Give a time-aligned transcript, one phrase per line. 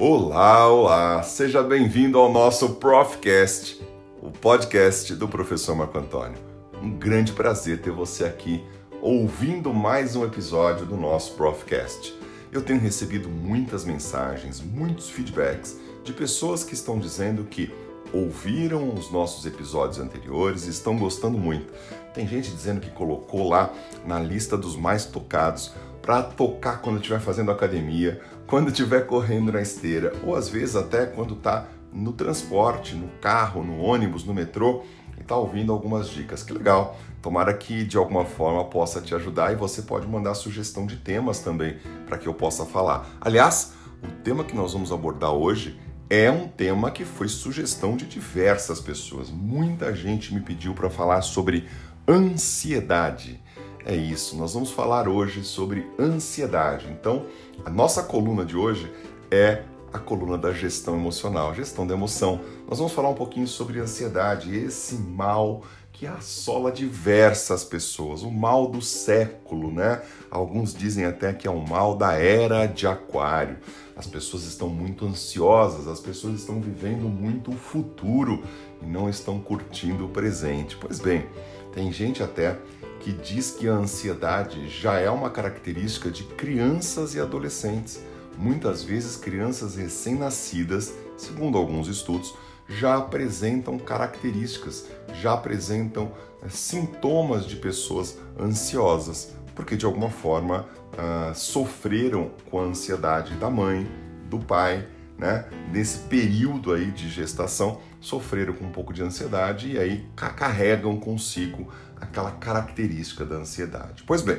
[0.00, 1.22] Olá, olá!
[1.24, 3.84] Seja bem-vindo ao nosso Profcast,
[4.22, 6.38] o podcast do professor Marco Antônio.
[6.80, 8.64] Um grande prazer ter você aqui
[9.02, 12.16] ouvindo mais um episódio do nosso Profcast.
[12.52, 17.68] Eu tenho recebido muitas mensagens, muitos feedbacks de pessoas que estão dizendo que
[18.12, 21.72] ouviram os nossos episódios anteriores e estão gostando muito.
[22.14, 23.72] Tem gente dizendo que colocou lá
[24.06, 25.72] na lista dos mais tocados
[26.08, 31.04] para tocar quando estiver fazendo academia, quando estiver correndo na esteira, ou às vezes até
[31.04, 34.84] quando está no transporte, no carro, no ônibus, no metrô
[35.18, 36.42] e está ouvindo algumas dicas.
[36.42, 36.96] Que legal!
[37.20, 41.40] Tomara que de alguma forma possa te ajudar e você pode mandar sugestão de temas
[41.40, 41.76] também
[42.06, 43.06] para que eu possa falar.
[43.20, 48.06] Aliás, o tema que nós vamos abordar hoje é um tema que foi sugestão de
[48.06, 49.28] diversas pessoas.
[49.28, 51.68] Muita gente me pediu para falar sobre
[52.08, 53.42] ansiedade.
[53.88, 56.86] É isso, nós vamos falar hoje sobre ansiedade.
[56.90, 57.24] Então,
[57.64, 58.92] a nossa coluna de hoje
[59.30, 62.38] é a coluna da gestão emocional, gestão da emoção.
[62.68, 65.62] Nós vamos falar um pouquinho sobre ansiedade, esse mal
[65.98, 70.00] que assola diversas pessoas, o mal do século, né?
[70.30, 73.56] Alguns dizem até que é um mal da era de Aquário.
[73.96, 78.44] As pessoas estão muito ansiosas, as pessoas estão vivendo muito o futuro
[78.80, 80.76] e não estão curtindo o presente.
[80.76, 81.26] Pois bem,
[81.74, 82.56] tem gente até
[83.00, 88.00] que diz que a ansiedade já é uma característica de crianças e adolescentes.
[88.36, 92.32] Muitas vezes, crianças recém-nascidas, segundo alguns estudos,
[92.68, 101.34] já apresentam características, já apresentam é, sintomas de pessoas ansiosas, porque de alguma forma uh,
[101.34, 103.88] sofreram com a ansiedade da mãe,
[104.28, 104.86] do pai,
[105.18, 105.46] né?
[105.72, 111.72] Nesse período aí de gestação, sofreram com um pouco de ansiedade e aí carregam consigo
[112.00, 114.04] aquela característica da ansiedade.
[114.06, 114.38] Pois bem,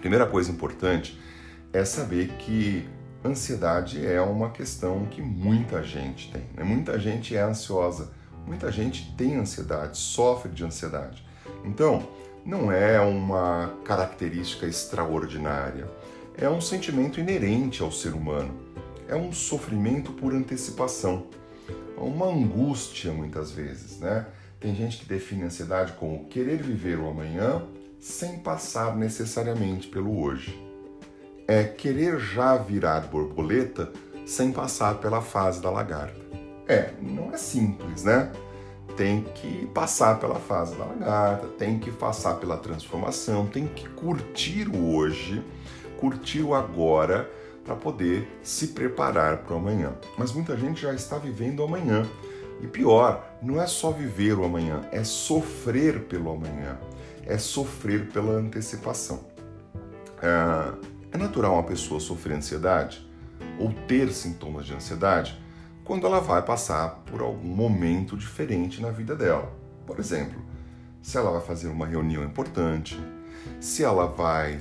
[0.00, 1.20] primeira coisa importante
[1.72, 2.88] é saber que
[3.24, 6.42] ansiedade é uma questão que muita gente tem.
[6.54, 6.64] Né?
[6.64, 8.10] Muita gente é ansiosa,
[8.46, 11.24] muita gente tem ansiedade, sofre de ansiedade.
[11.64, 12.08] Então,
[12.44, 15.86] não é uma característica extraordinária,
[16.36, 18.54] é um sentimento inerente ao ser humano,
[19.08, 21.26] é um sofrimento por antecipação,
[21.96, 24.26] uma angústia muitas vezes, né?
[24.58, 27.62] Tem gente que define ansiedade como querer viver o amanhã
[27.98, 30.69] sem passar necessariamente pelo hoje.
[31.50, 33.90] É querer já virar borboleta
[34.24, 36.20] sem passar pela fase da lagarta.
[36.68, 38.30] É, não é simples, né?
[38.96, 44.68] Tem que passar pela fase da lagarta, tem que passar pela transformação, tem que curtir
[44.68, 45.44] o hoje,
[45.98, 47.28] curtir o agora
[47.64, 49.92] para poder se preparar para o amanhã.
[50.16, 52.06] Mas muita gente já está vivendo o amanhã
[52.62, 56.78] e pior, não é só viver o amanhã, é sofrer pelo amanhã,
[57.26, 59.28] é sofrer pela antecipação.
[60.22, 63.06] É, é natural uma pessoa sofrer ansiedade
[63.58, 65.40] ou ter sintomas de ansiedade
[65.84, 69.52] quando ela vai passar por algum momento diferente na vida dela.
[69.86, 70.40] Por exemplo,
[71.02, 73.00] se ela vai fazer uma reunião importante,
[73.58, 74.58] se ela vai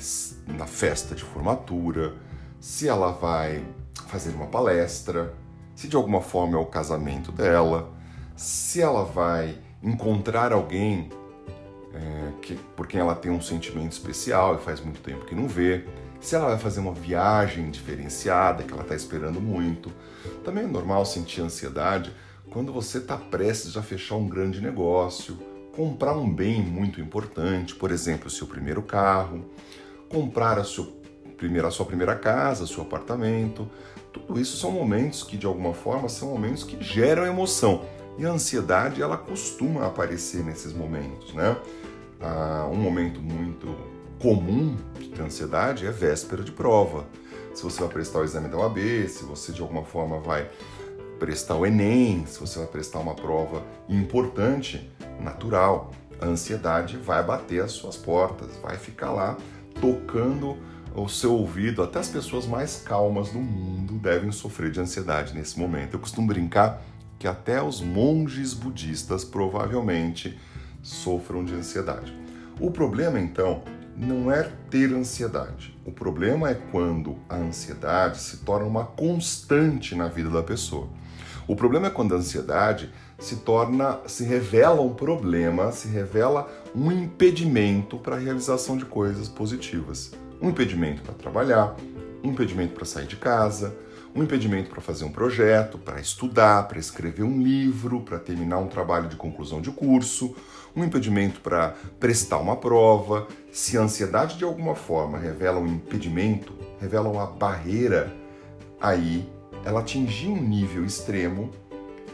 [0.48, 2.16] na festa de formatura,
[2.60, 3.64] se ela vai
[4.08, 5.34] fazer uma palestra,
[5.76, 7.92] se de alguma forma é o casamento dela,
[8.36, 11.10] se ela vai encontrar alguém
[11.94, 15.48] é, que, por quem ela tem um sentimento especial e faz muito tempo que não
[15.48, 15.86] vê,
[16.20, 19.92] se ela vai fazer uma viagem diferenciada que ela está esperando muito.
[20.44, 22.14] Também é normal sentir ansiedade
[22.52, 25.38] quando você está prestes a fechar um grande negócio,
[25.76, 29.46] comprar um bem muito importante, por exemplo, o seu primeiro carro,
[30.10, 30.88] comprar a sua
[31.38, 33.70] primeira, a sua primeira casa, seu apartamento,
[34.12, 37.86] tudo isso são momentos que, de alguma forma, são momentos que geram emoção.
[38.18, 41.56] E a ansiedade, ela costuma aparecer nesses momentos, né?
[42.20, 43.74] Ah, um momento muito
[44.20, 47.08] comum de ansiedade é véspera de prova.
[47.54, 50.50] Se você vai prestar o exame da OAB, se você de alguma forma vai
[51.18, 55.92] prestar o Enem, se você vai prestar uma prova importante, natural,
[56.22, 59.38] a ansiedade vai bater as suas portas, vai ficar lá
[59.80, 60.58] tocando
[60.94, 65.58] o seu ouvido, até as pessoas mais calmas do mundo devem sofrer de ansiedade nesse
[65.58, 65.94] momento.
[65.94, 66.82] Eu costumo brincar
[67.18, 70.38] que até os monges budistas provavelmente
[70.82, 72.14] sofram de ansiedade.
[72.60, 73.64] O problema então
[74.00, 75.78] não é ter ansiedade.
[75.86, 80.88] O problema é quando a ansiedade se torna uma constante na vida da pessoa.
[81.48, 86.92] O problema é quando a ansiedade se torna, se revela um problema, se revela um
[86.92, 90.12] impedimento para a realização de coisas positivas
[90.42, 91.76] um impedimento para trabalhar,
[92.24, 93.76] um impedimento para sair de casa,
[94.16, 98.68] um impedimento para fazer um projeto, para estudar, para escrever um livro, para terminar um
[98.68, 100.36] trabalho de conclusão de curso,
[100.76, 103.28] um impedimento para prestar uma prova.
[103.52, 108.14] Se a ansiedade de alguma forma revela um impedimento, revela uma barreira,
[108.80, 109.28] aí
[109.66, 111.52] ela atingir um nível extremo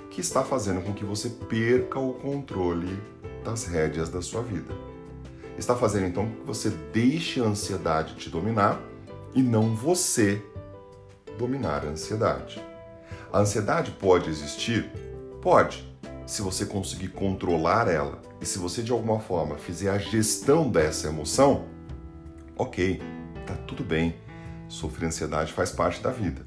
[0.09, 2.99] que está fazendo com que você perca o controle
[3.43, 4.73] das rédeas da sua vida.
[5.57, 8.81] Está fazendo então que você deixe a ansiedade te dominar
[9.33, 10.41] e não você
[11.37, 12.61] dominar a ansiedade.
[13.31, 14.89] A ansiedade pode existir?
[15.41, 15.85] Pode,
[16.25, 21.07] se você conseguir controlar ela e se você de alguma forma fizer a gestão dessa
[21.07, 21.65] emoção,
[22.57, 23.01] ok,
[23.45, 24.15] tá tudo bem.
[24.67, 26.45] Sofrer ansiedade faz parte da vida.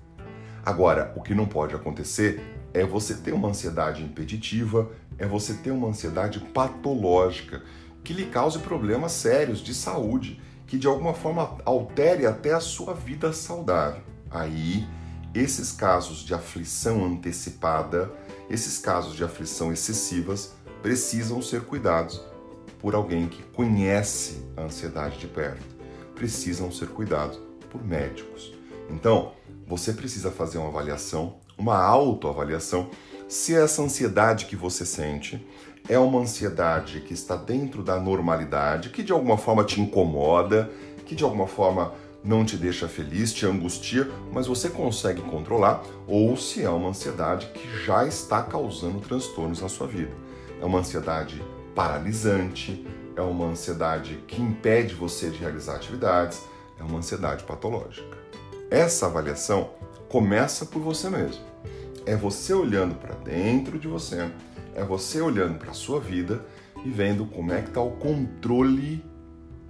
[0.65, 2.43] Agora, o que não pode acontecer
[2.75, 7.63] é você ter uma ansiedade impeditiva, é você ter uma ansiedade patológica
[8.05, 12.95] que lhe cause problemas sérios de saúde, que de alguma forma altere até a sua
[12.95, 14.03] vida saudável.
[14.31, 14.87] Aí,
[15.35, 18.11] esses casos de aflição antecipada,
[18.51, 22.21] esses casos de aflição excessivas, precisam ser cuidados
[22.79, 25.77] por alguém que conhece a ansiedade de perto.
[26.15, 27.39] Precisam ser cuidados
[27.71, 28.55] por médicos.
[28.91, 29.33] Então,
[29.67, 32.91] você precisa fazer uma avaliação, uma autoavaliação,
[33.29, 35.47] se essa ansiedade que você sente
[35.89, 40.71] é uma ansiedade que está dentro da normalidade, que de alguma forma te incomoda,
[41.05, 41.93] que de alguma forma
[42.25, 47.47] não te deixa feliz, te angustia, mas você consegue controlar, ou se é uma ansiedade
[47.49, 50.28] que já está causando transtornos na sua vida.
[50.61, 51.43] É uma ansiedade
[51.75, 56.43] paralisante, é uma ansiedade que impede você de realizar atividades,
[56.79, 58.17] é uma ansiedade patológica.
[58.71, 59.71] Essa avaliação
[60.09, 61.43] começa por você mesmo.
[62.07, 64.31] É você olhando para dentro de você,
[64.75, 66.45] é você olhando para a sua vida
[66.85, 69.05] e vendo como é que está o controle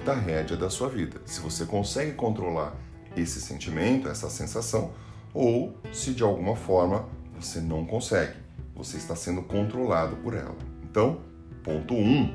[0.04, 1.20] da rédea da sua vida.
[1.24, 2.74] Se você consegue controlar
[3.16, 4.92] esse sentimento, essa sensação,
[5.34, 7.06] ou se de alguma forma
[7.38, 8.36] você não consegue,
[8.74, 10.56] você está sendo controlado por ela.
[10.90, 11.20] Então,
[11.62, 12.34] ponto 1, um,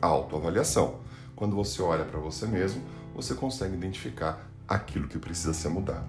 [0.00, 1.00] autoavaliação.
[1.34, 2.82] Quando você olha para você mesmo,
[3.14, 6.06] você consegue identificar aquilo que precisa ser mudado.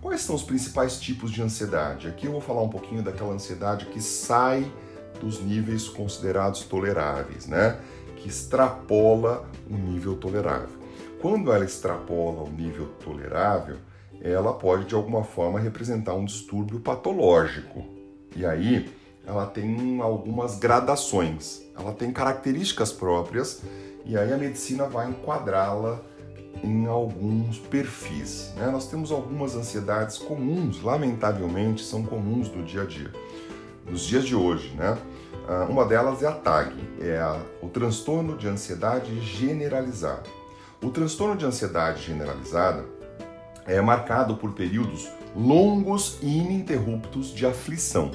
[0.00, 2.06] Quais são os principais tipos de ansiedade?
[2.06, 4.70] Aqui eu vou falar um pouquinho daquela ansiedade que sai
[5.20, 7.80] dos níveis considerados toleráveis, né?
[8.16, 10.68] Que extrapola o nível tolerável.
[11.20, 13.78] Quando ela extrapola o nível tolerável,
[14.20, 17.84] ela pode de alguma forma representar um distúrbio patológico.
[18.36, 18.92] E aí
[19.26, 23.62] ela tem algumas gradações, ela tem características próprias
[24.04, 26.00] e aí a medicina vai enquadrá-la
[26.62, 28.52] em alguns perfis.
[28.56, 28.68] Né?
[28.70, 33.10] Nós temos algumas ansiedades comuns, lamentavelmente, são comuns do dia a dia,
[33.88, 34.74] nos dias de hoje.
[34.74, 34.96] Né?
[35.48, 40.24] Ah, uma delas é a TAG, é a, o transtorno de ansiedade generalizada.
[40.82, 42.84] O transtorno de ansiedade generalizada
[43.66, 48.10] é marcado por períodos longos e ininterruptos de aflição.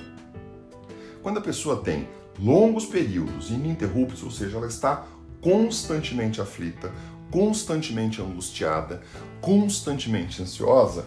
[1.21, 2.07] Quando a pessoa tem
[2.39, 5.05] longos períodos ininterruptos, ou seja, ela está
[5.41, 6.91] constantemente aflita,
[7.29, 9.01] constantemente angustiada,
[9.41, 11.05] constantemente ansiosa,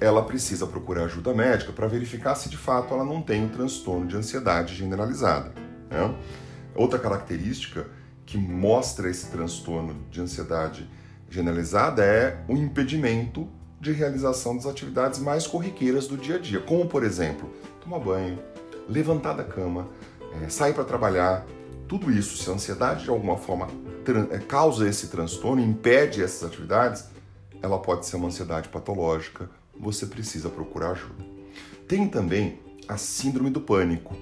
[0.00, 4.06] ela precisa procurar ajuda médica para verificar se de fato ela não tem o transtorno
[4.06, 5.52] de ansiedade generalizada.
[5.90, 6.14] Né?
[6.74, 7.86] Outra característica
[8.24, 10.88] que mostra esse transtorno de ansiedade
[11.28, 13.48] generalizada é o impedimento
[13.80, 17.50] de realização das atividades mais corriqueiras do dia a dia, como por exemplo,
[17.82, 18.38] tomar banho,
[18.88, 19.88] levantar da cama,
[20.42, 21.44] é, sair para trabalhar,
[21.86, 23.68] tudo isso, se a ansiedade de alguma forma
[24.30, 27.04] é, causa esse transtorno, impede essas atividades,
[27.62, 31.24] ela pode ser uma ansiedade patológica, você precisa procurar ajuda.
[31.86, 34.16] Tem também a síndrome do pânico.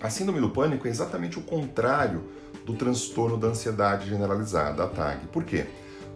[0.00, 2.24] A síndrome do pânico é exatamente o contrário
[2.64, 5.26] do transtorno da ansiedade generalizada, a TAG.
[5.28, 5.66] Por quê?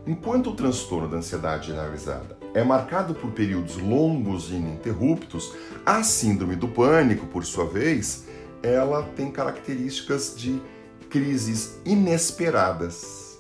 [0.07, 6.57] Enquanto o transtorno da ansiedade generalizada é marcado por períodos longos e ininterruptos, a síndrome
[6.57, 8.25] do pânico, por sua vez,
[8.63, 10.61] ela tem características de
[11.09, 13.39] crises inesperadas.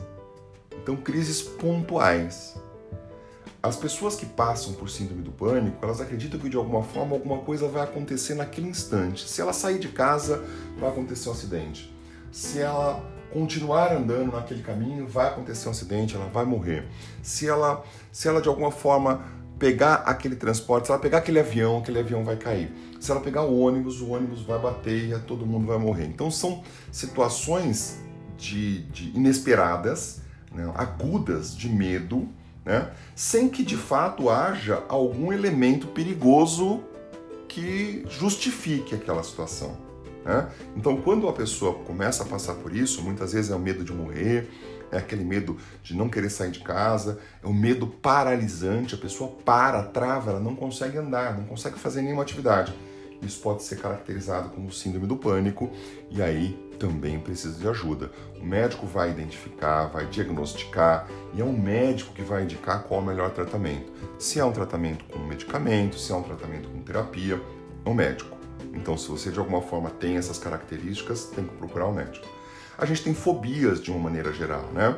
[0.83, 2.55] Então, crises pontuais.
[3.61, 7.39] As pessoas que passam por síndrome do pânico, elas acreditam que de alguma forma alguma
[7.39, 9.29] coisa vai acontecer naquele instante.
[9.29, 10.45] Se ela sair de casa,
[10.79, 11.93] vai acontecer um acidente.
[12.31, 16.87] Se ela continuar andando naquele caminho, vai acontecer um acidente, ela vai morrer.
[17.23, 19.25] Se ela, se ela de alguma forma
[19.59, 22.71] pegar aquele transporte, se ela pegar aquele avião, aquele avião vai cair.
[23.01, 26.07] Se ela pegar o ônibus, o ônibus vai bater e todo mundo vai morrer.
[26.07, 27.99] Então são situações
[28.37, 30.21] de, de inesperadas,
[30.53, 32.29] né, agudas de medo,
[32.65, 36.83] né, sem que de fato haja algum elemento perigoso
[37.49, 39.88] que justifique aquela situação.
[40.25, 40.49] Né?
[40.77, 43.93] Então, quando a pessoa começa a passar por isso, muitas vezes é o medo de
[43.93, 44.49] morrer,
[44.91, 49.31] é aquele medo de não querer sair de casa, é o medo paralisante, a pessoa
[49.45, 52.75] para, trava, ela não consegue andar, não consegue fazer nenhuma atividade.
[53.21, 55.71] Isso pode ser caracterizado como síndrome do pânico,
[56.11, 58.11] e aí também precisa de ajuda.
[58.41, 63.03] O médico vai identificar, vai diagnosticar e é um médico que vai indicar qual é
[63.03, 63.93] o melhor tratamento.
[64.19, 67.41] Se é um tratamento com medicamento, se é um tratamento com terapia,
[67.85, 68.38] é o médico.
[68.79, 72.27] Então, se você de alguma forma tem essas características, tem que procurar um médico.
[72.79, 74.97] A gente tem fobias de uma maneira geral, né?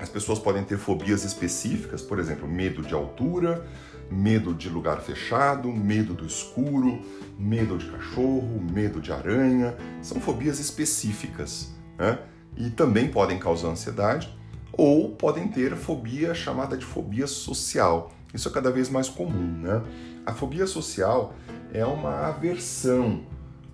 [0.00, 3.66] As pessoas podem ter fobias específicas, por exemplo, medo de altura,
[4.10, 6.98] medo de lugar fechado, medo do escuro,
[7.38, 9.76] medo de cachorro, medo de aranha.
[10.00, 12.18] São fobias específicas, né?
[12.56, 14.34] E também podem causar ansiedade,
[14.72, 18.10] ou podem ter fobia chamada de fobia social.
[18.32, 19.82] Isso é cada vez mais comum, né?
[20.24, 21.34] A fobia social
[21.76, 23.20] é uma aversão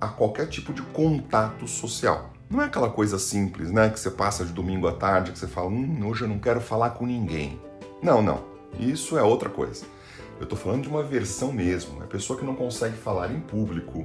[0.00, 2.32] a qualquer tipo de contato social.
[2.50, 3.88] Não é aquela coisa simples, né?
[3.90, 6.60] Que você passa de domingo à tarde, que você fala, hum, hoje eu não quero
[6.60, 7.60] falar com ninguém.
[8.02, 8.42] Não, não.
[8.76, 9.84] Isso é outra coisa.
[10.40, 12.02] Eu estou falando de uma versão mesmo.
[12.02, 14.04] É pessoa que não consegue falar em público,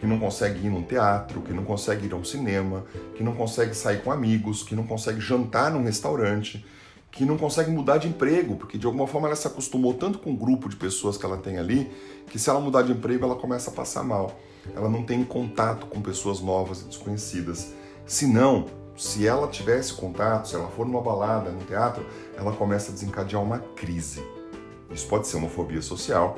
[0.00, 2.84] que não consegue ir num teatro, que não consegue ir a um cinema,
[3.14, 6.66] que não consegue sair com amigos, que não consegue jantar num restaurante,
[7.16, 10.32] que não consegue mudar de emprego, porque de alguma forma ela se acostumou tanto com
[10.32, 11.90] o grupo de pessoas que ela tem ali,
[12.26, 14.38] que se ela mudar de emprego ela começa a passar mal.
[14.74, 17.72] Ela não tem contato com pessoas novas e desconhecidas.
[18.04, 22.04] Se não, se ela tivesse contato, se ela for numa balada, num teatro,
[22.36, 24.22] ela começa a desencadear uma crise.
[24.90, 26.36] Isso pode ser uma fobia social,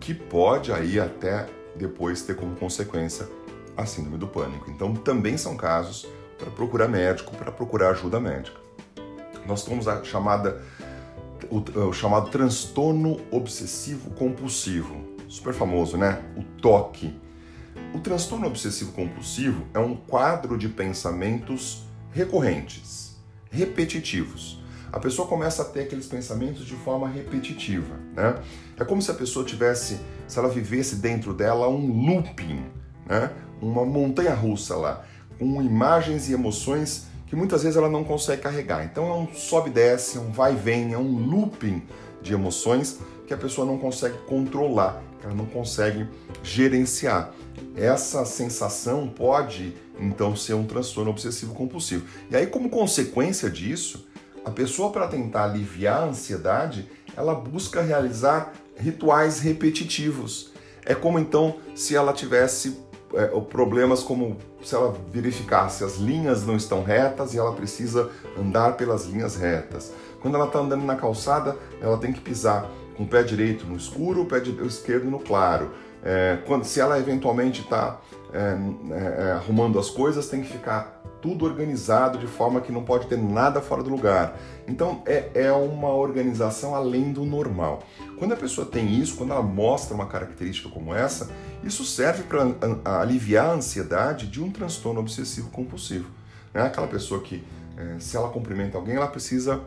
[0.00, 3.28] que pode aí até depois ter como consequência
[3.76, 4.68] a síndrome do pânico.
[4.72, 6.04] Então, também são casos
[6.36, 8.65] para procurar médico, para procurar ajuda médica.
[9.46, 10.62] Nós temos a chamada
[11.50, 14.96] o, o chamado transtorno obsessivo compulsivo,
[15.28, 16.22] super famoso, né?
[16.36, 17.12] O TOC
[17.94, 23.16] o transtorno obsessivo compulsivo é um quadro de pensamentos recorrentes,
[23.50, 24.62] repetitivos.
[24.92, 28.38] A pessoa começa a ter aqueles pensamentos de forma repetitiva, né?
[28.78, 32.64] É como se a pessoa tivesse, se ela vivesse dentro dela um looping,
[33.06, 33.30] né?
[33.60, 35.04] Uma montanha russa lá,
[35.38, 38.84] com imagens e emoções que muitas vezes ela não consegue carregar.
[38.84, 41.82] Então é um sobe e desce, é um vai e vem, é um looping
[42.22, 46.08] de emoções que a pessoa não consegue controlar, que ela não consegue
[46.42, 47.32] gerenciar.
[47.76, 52.06] Essa sensação pode então ser um transtorno obsessivo compulsivo.
[52.30, 54.06] E aí, como consequência disso,
[54.44, 60.52] a pessoa para tentar aliviar a ansiedade, ela busca realizar rituais repetitivos.
[60.84, 62.78] É como então se ela tivesse
[63.14, 68.76] é, problemas como se ela verificasse as linhas não estão retas e ela precisa andar
[68.76, 69.92] pelas linhas retas.
[70.20, 73.76] Quando ela está andando na calçada, ela tem que pisar com o pé direito no
[73.76, 75.70] escuro, o pé esquerdo no claro.
[76.02, 78.00] É, quando, se ela eventualmente está
[78.32, 82.84] é, é, é, arrumando as coisas, tem que ficar tudo organizado de forma que não
[82.84, 84.38] pode ter nada fora do lugar.
[84.68, 87.82] Então é, é uma organização além do normal.
[88.16, 91.28] Quando a pessoa tem isso, quando ela mostra uma característica como essa,
[91.64, 96.08] isso serve para aliviar a ansiedade de um transtorno obsessivo compulsivo.
[96.54, 97.42] É aquela pessoa que,
[97.76, 99.62] é, se ela cumprimenta alguém, ela precisa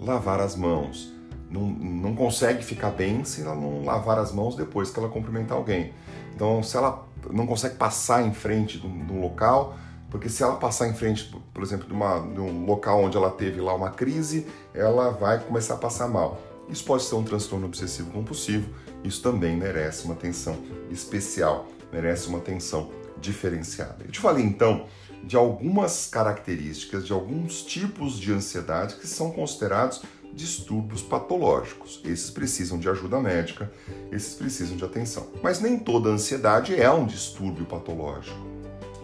[0.00, 1.12] lavar as mãos
[1.50, 5.56] não, não consegue ficar bem se ela não lavar as mãos depois que ela cumprimentar
[5.56, 5.92] alguém.
[6.34, 9.76] Então, se ela não consegue passar em frente de um, local,
[10.14, 13.32] porque se ela passar em frente, por exemplo, de, uma, de um local onde ela
[13.32, 16.40] teve lá uma crise, ela vai começar a passar mal.
[16.68, 20.56] Isso pode ser um transtorno obsessivo compulsivo, isso também merece uma atenção
[20.88, 24.04] especial, merece uma atenção diferenciada.
[24.04, 24.86] Eu te falei então
[25.24, 30.00] de algumas características, de alguns tipos de ansiedade que são considerados
[30.32, 32.00] distúrbios patológicos.
[32.04, 33.68] Esses precisam de ajuda médica,
[34.12, 35.26] esses precisam de atenção.
[35.42, 38.53] Mas nem toda ansiedade é um distúrbio patológico.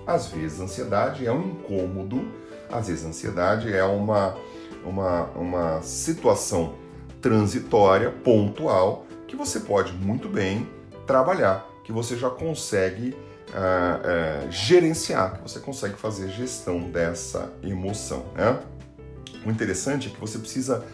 [0.07, 2.29] Às vezes, ansiedade é um incômodo,
[2.71, 4.37] às vezes, ansiedade é uma,
[4.85, 6.75] uma, uma situação
[7.21, 10.69] transitória, pontual, que você pode muito bem
[11.07, 13.17] trabalhar, que você já consegue
[13.51, 18.25] uh, uh, gerenciar, que você consegue fazer gestão dessa emoção.
[18.35, 18.59] Né?
[19.45, 20.85] O interessante é que você precisa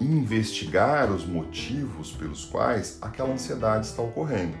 [0.00, 4.56] investigar os motivos pelos quais aquela ansiedade está ocorrendo.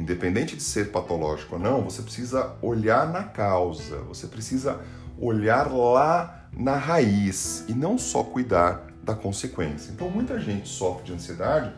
[0.00, 4.80] Independente de ser patológico ou não, você precisa olhar na causa, você precisa
[5.18, 9.92] olhar lá na raiz e não só cuidar da consequência.
[9.92, 11.74] Então, muita gente sofre de ansiedade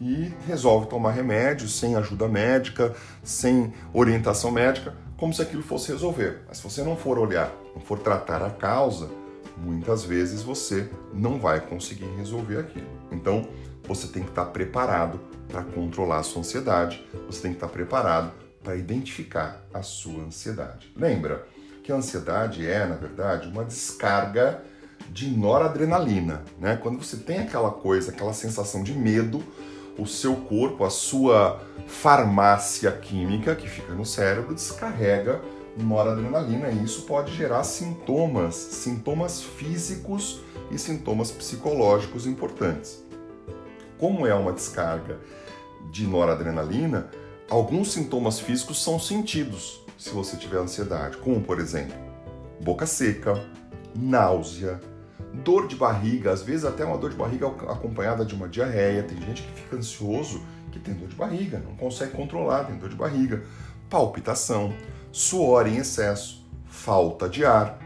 [0.00, 6.42] e resolve tomar remédio sem ajuda médica, sem orientação médica, como se aquilo fosse resolver.
[6.46, 9.10] Mas se você não for olhar, não for tratar a causa,
[9.56, 12.86] muitas vezes você não vai conseguir resolver aquilo.
[13.10, 13.48] Então,
[13.82, 15.18] você tem que estar preparado
[15.54, 20.92] para controlar a sua ansiedade, você tem que estar preparado para identificar a sua ansiedade.
[20.96, 21.46] Lembra
[21.84, 24.60] que a ansiedade é, na verdade, uma descarga
[25.10, 26.76] de noradrenalina, né?
[26.82, 29.44] Quando você tem aquela coisa, aquela sensação de medo,
[29.96, 35.40] o seu corpo, a sua farmácia química que fica no cérebro descarrega
[35.76, 40.40] noradrenalina e isso pode gerar sintomas, sintomas físicos
[40.72, 43.04] e sintomas psicológicos importantes.
[43.98, 45.20] Como é uma descarga
[45.90, 47.08] de noradrenalina,
[47.48, 51.94] alguns sintomas físicos são sentidos se você tiver ansiedade, como por exemplo,
[52.60, 53.42] boca seca,
[53.94, 54.80] náusea,
[55.32, 59.02] dor de barriga, às vezes até uma dor de barriga acompanhada de uma diarreia.
[59.02, 62.88] Tem gente que fica ansioso que tem dor de barriga, não consegue controlar, tem dor
[62.88, 63.44] de barriga,
[63.88, 64.74] palpitação,
[65.12, 67.78] suor em excesso, falta de ar,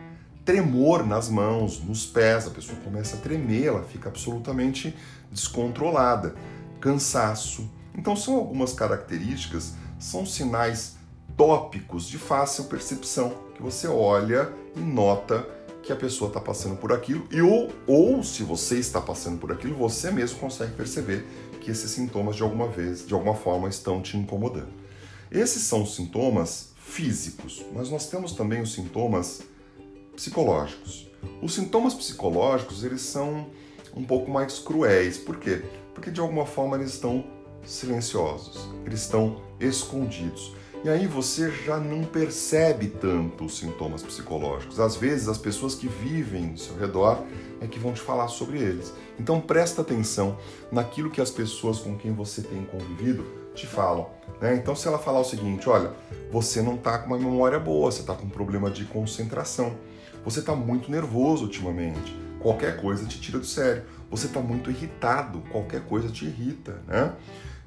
[0.45, 4.97] tremor nas mãos, nos pés, a pessoa começa a tremer, ela fica absolutamente
[5.31, 6.35] descontrolada,
[6.81, 7.71] cansaço.
[7.99, 10.97] Então são algumas características, são sinais
[11.37, 15.47] tópicos de fácil percepção que você olha e nota
[15.83, 19.51] que a pessoa está passando por aquilo e ou, ou se você está passando por
[19.51, 21.27] aquilo, você mesmo consegue perceber
[21.61, 24.73] que esses sintomas de alguma vez, de alguma forma estão te incomodando.
[25.31, 29.43] Esses são os sintomas físicos, mas nós temos também os sintomas
[30.15, 31.09] psicológicos.
[31.43, 33.47] Os sintomas psicológicos, eles são
[33.95, 35.19] um pouco mais cruéis.
[35.19, 35.65] Por quê?
[35.95, 40.55] Porque de alguma forma eles estão silenciosos, eles estão escondidos.
[40.85, 44.79] E aí você já não percebe tanto os sintomas psicológicos.
[44.79, 47.25] Às vezes as pessoas que vivem ao seu redor
[47.61, 48.93] é que vão te falar sobre eles.
[49.19, 50.39] Então presta atenção
[50.71, 54.09] naquilo que as pessoas com quem você tem convivido te falam.
[54.41, 54.55] Né?
[54.55, 55.91] Então se ela falar o seguinte, olha,
[56.31, 59.75] você não está com uma memória boa, você está com um problema de concentração,
[60.25, 65.43] você está muito nervoso ultimamente, qualquer coisa te tira do sério, você está muito irritado,
[65.51, 67.13] qualquer coisa te irrita, né?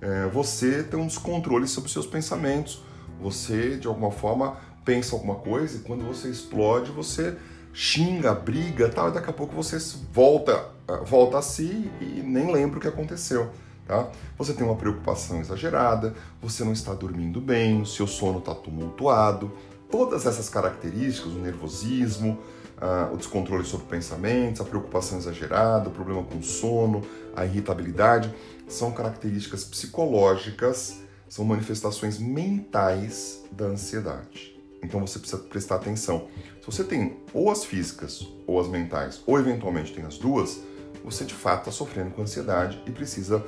[0.02, 2.82] É, você tem um descontrole sobre os seus pensamentos
[3.22, 7.38] você, de alguma forma, pensa alguma coisa e quando você explode, você
[7.72, 9.78] xinga, briga tal, e daqui a pouco você
[10.12, 13.50] volta, eh, volta a si e nem lembra o que aconteceu.
[13.88, 14.08] Tá?
[14.38, 19.52] Você tem uma preocupação exagerada, você não está dormindo bem, o seu sono está tumultuado.
[19.90, 22.40] Todas essas características, o nervosismo,
[22.82, 27.02] uh, o descontrole sobre pensamentos, a preocupação exagerada, o problema com o sono,
[27.36, 28.34] a irritabilidade,
[28.74, 31.02] são características psicológicas
[31.32, 34.60] são manifestações mentais da ansiedade.
[34.84, 36.28] Então você precisa prestar atenção.
[36.60, 40.60] Se você tem ou as físicas ou as mentais, ou eventualmente tem as duas,
[41.06, 43.44] você de fato está sofrendo com ansiedade e precisa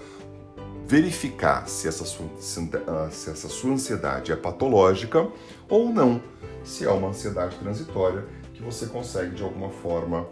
[0.87, 5.27] verificar se essa, sua, se essa sua ansiedade é patológica
[5.67, 6.21] ou não.
[6.63, 10.25] Se é uma ansiedade transitória que você consegue de alguma forma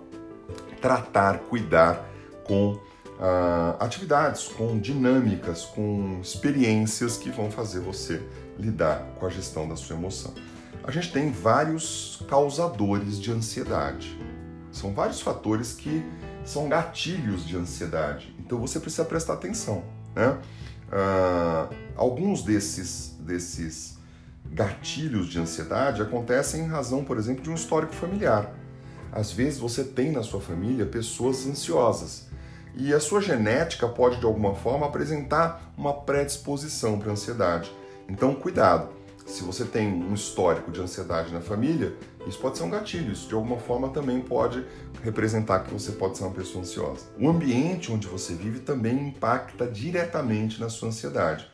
[0.80, 2.10] tratar, cuidar
[2.45, 2.80] com
[3.21, 8.21] uh, atividades, com dinâmicas, com experiências que vão fazer você
[8.57, 10.34] lidar com a gestão da sua emoção.
[10.84, 14.19] A gente tem vários causadores de ansiedade.
[14.71, 16.03] São vários fatores que
[16.43, 18.36] são gatilhos de ansiedade.
[18.39, 19.84] Então você precisa prestar atenção.
[20.15, 20.38] Né?
[20.88, 23.99] Uh, alguns desses, desses
[24.45, 28.51] gatilhos de ansiedade acontecem em razão, por exemplo, de um histórico familiar.
[29.12, 32.31] Às vezes você tem na sua família pessoas ansiosas
[32.75, 37.71] e a sua genética pode de alguma forma apresentar uma predisposição para ansiedade.
[38.07, 38.89] Então, cuidado.
[39.25, 41.95] Se você tem um histórico de ansiedade na família,
[42.27, 43.12] isso pode ser um gatilho.
[43.12, 44.65] Isso de alguma forma também pode
[45.03, 47.05] representar que você pode ser uma pessoa ansiosa.
[47.19, 51.47] O ambiente onde você vive também impacta diretamente na sua ansiedade.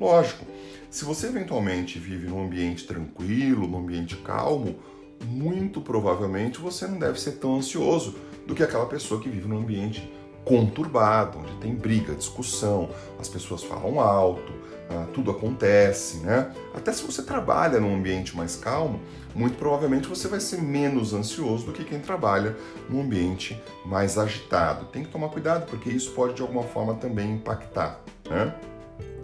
[0.00, 0.44] Lógico,
[0.90, 4.76] se você eventualmente vive num ambiente tranquilo, num ambiente calmo,
[5.24, 9.58] muito provavelmente você não deve ser tão ansioso do que aquela pessoa que vive num
[9.58, 10.12] ambiente
[10.44, 14.52] conturbado, onde tem briga, discussão, as pessoas falam alto,
[14.90, 16.52] uh, tudo acontece, né?
[16.74, 19.00] Até se você trabalha num ambiente mais calmo,
[19.34, 22.56] muito provavelmente você vai ser menos ansioso do que quem trabalha
[22.90, 24.86] num ambiente mais agitado.
[24.86, 28.54] Tem que tomar cuidado porque isso pode de alguma forma também impactar, né?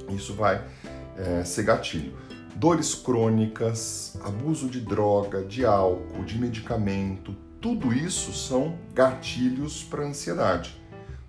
[0.08, 0.64] Isso vai
[1.16, 2.16] é, ser gatilho.
[2.54, 10.76] Dores crônicas, abuso de droga, de álcool, de medicamento, tudo isso são gatilhos para ansiedade.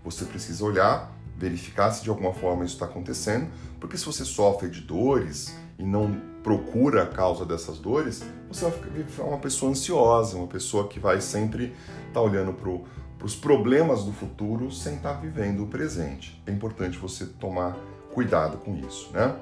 [0.04, 3.48] Você precisa olhar, verificar se de alguma forma isso está acontecendo,
[3.80, 9.04] porque se você sofre de dores e não procura a causa dessas dores, você vai
[9.04, 11.66] ficar uma pessoa ansiosa, uma pessoa que vai sempre
[12.08, 16.42] estar tá olhando para os problemas do futuro sem estar tá vivendo o presente.
[16.46, 17.78] É importante você tomar
[18.14, 19.36] cuidado com isso, né?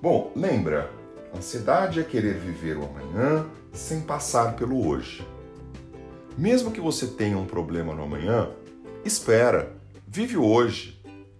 [0.00, 0.90] Bom, lembra,
[1.36, 5.26] ansiedade é querer viver o amanhã sem passar pelo hoje.
[6.36, 8.48] Mesmo que você tenha um problema no amanhã,
[9.04, 9.72] espera,
[10.14, 10.96] Vive hoje,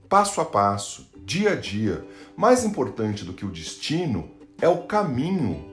[0.09, 2.05] passo a passo, dia a dia.
[2.37, 4.29] Mais importante do que o destino
[4.61, 5.65] é o caminho,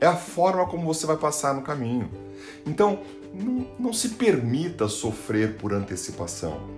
[0.00, 2.10] é a forma como você vai passar no caminho.
[2.66, 2.98] Então,
[3.32, 6.68] não, não se permita sofrer por antecipação.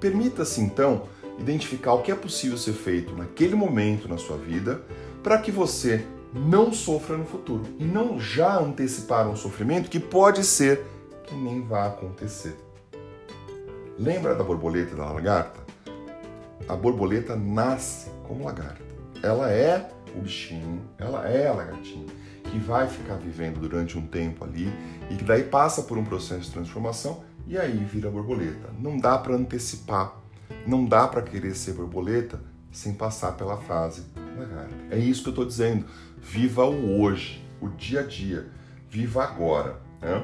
[0.00, 1.02] Permita-se, então,
[1.38, 4.82] identificar o que é possível ser feito naquele momento na sua vida
[5.22, 10.42] para que você não sofra no futuro e não já antecipar um sofrimento que pode
[10.42, 10.86] ser
[11.26, 12.65] que nem vá acontecer.
[13.98, 15.60] Lembra da borboleta e da lagarta?
[16.68, 18.84] A borboleta nasce como lagarta.
[19.22, 22.06] Ela é o bichinho, ela é a lagartinha
[22.50, 24.70] que vai ficar vivendo durante um tempo ali
[25.10, 28.68] e que daí passa por um processo de transformação e aí vira borboleta.
[28.78, 30.14] Não dá para antecipar,
[30.66, 32.38] não dá para querer ser borboleta
[32.70, 34.04] sem passar pela fase
[34.38, 34.74] lagarta.
[34.90, 35.86] É isso que eu estou dizendo.
[36.18, 38.46] Viva o hoje, o dia a dia.
[38.90, 39.80] Viva agora.
[40.02, 40.22] Né?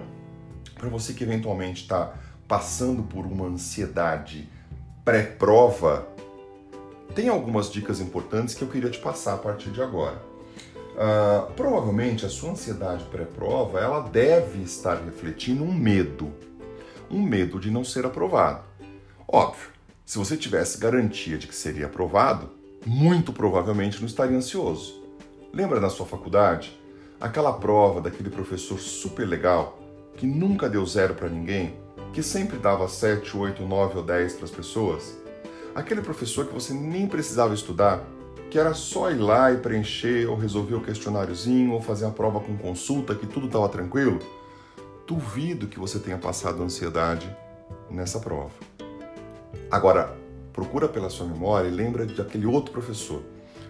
[0.74, 2.14] Para você que eventualmente está
[2.46, 4.48] passando por uma ansiedade
[5.04, 6.06] pré-prova,
[7.14, 10.20] tem algumas dicas importantes que eu queria te passar a partir de agora.
[10.92, 16.30] Uh, provavelmente a sua ansiedade pré-prova ela deve estar refletindo um medo,
[17.10, 18.62] um medo de não ser aprovado.
[19.26, 19.70] Óbvio,
[20.04, 22.50] se você tivesse garantia de que seria aprovado,
[22.84, 25.02] muito provavelmente não estaria ansioso.
[25.52, 26.78] Lembra na sua faculdade?
[27.20, 29.78] Aquela prova daquele professor super legal
[30.16, 31.74] que nunca deu zero para ninguém,
[32.12, 35.16] que sempre dava 7, 8, 9 ou 10 para as pessoas?
[35.74, 38.04] Aquele professor que você nem precisava estudar,
[38.50, 42.38] que era só ir lá e preencher ou resolver o questionáriozinho ou fazer a prova
[42.38, 44.18] com consulta, que tudo estava tranquilo?
[45.06, 47.34] Duvido que você tenha passado ansiedade
[47.90, 48.52] nessa prova.
[49.70, 50.14] Agora,
[50.52, 53.22] procura pela sua memória e lembra daquele outro professor,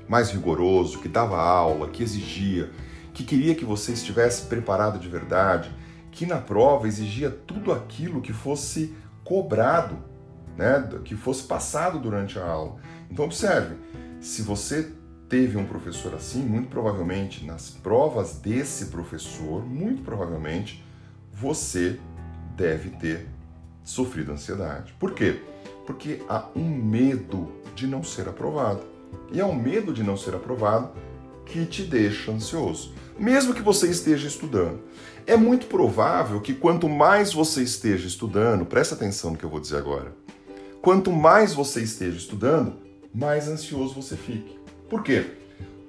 [0.09, 2.70] mais rigoroso, que dava aula, que exigia,
[3.14, 5.72] que queria que você estivesse preparado de verdade,
[6.12, 8.94] que na prova exigia tudo aquilo que fosse
[9.25, 9.96] cobrado,
[10.57, 12.77] né, que fosse passado durante a aula.
[13.11, 13.77] Então observe,
[14.20, 14.92] se você
[15.29, 20.85] teve um professor assim, muito provavelmente nas provas desse professor, muito provavelmente
[21.33, 21.98] você
[22.55, 23.27] deve ter
[23.83, 24.92] sofrido ansiedade.
[25.01, 25.40] Por quê?
[25.87, 28.83] Porque há um medo de não ser aprovado.
[29.33, 30.92] E é o medo de não ser aprovado
[31.46, 34.81] que te deixa ansioso, mesmo que você esteja estudando.
[35.27, 39.61] É muito provável que quanto mais você esteja estudando, presta atenção no que eu vou
[39.61, 40.12] dizer agora.
[40.81, 42.75] Quanto mais você esteja estudando,
[43.14, 44.59] mais ansioso você fique.
[44.90, 45.27] Por quê?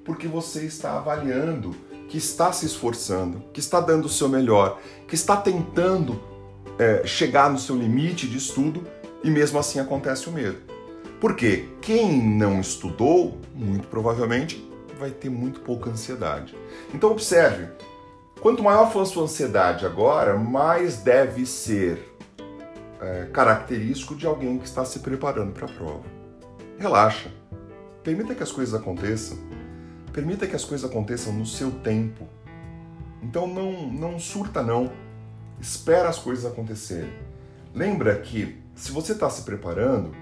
[0.04, 1.74] Porque você está avaliando
[2.08, 6.22] que está se esforçando, que está dando o seu melhor, que está tentando
[6.78, 8.86] é, chegar no seu limite de estudo
[9.22, 10.58] e mesmo assim acontece o medo.
[11.20, 16.56] Porque quem não estudou, muito provavelmente, vai ter muito pouca ansiedade.
[16.92, 17.68] Então observe,
[18.40, 22.14] quanto maior for a sua ansiedade agora, mais deve ser
[23.00, 26.04] é, característico de alguém que está se preparando para a prova.
[26.78, 27.30] Relaxa,
[28.02, 29.38] permita que as coisas aconteçam,
[30.12, 32.28] permita que as coisas aconteçam no seu tempo.
[33.22, 34.90] Então não, não surta não,
[35.60, 37.12] espera as coisas acontecerem.
[37.74, 40.14] Lembra que se você está se preparando,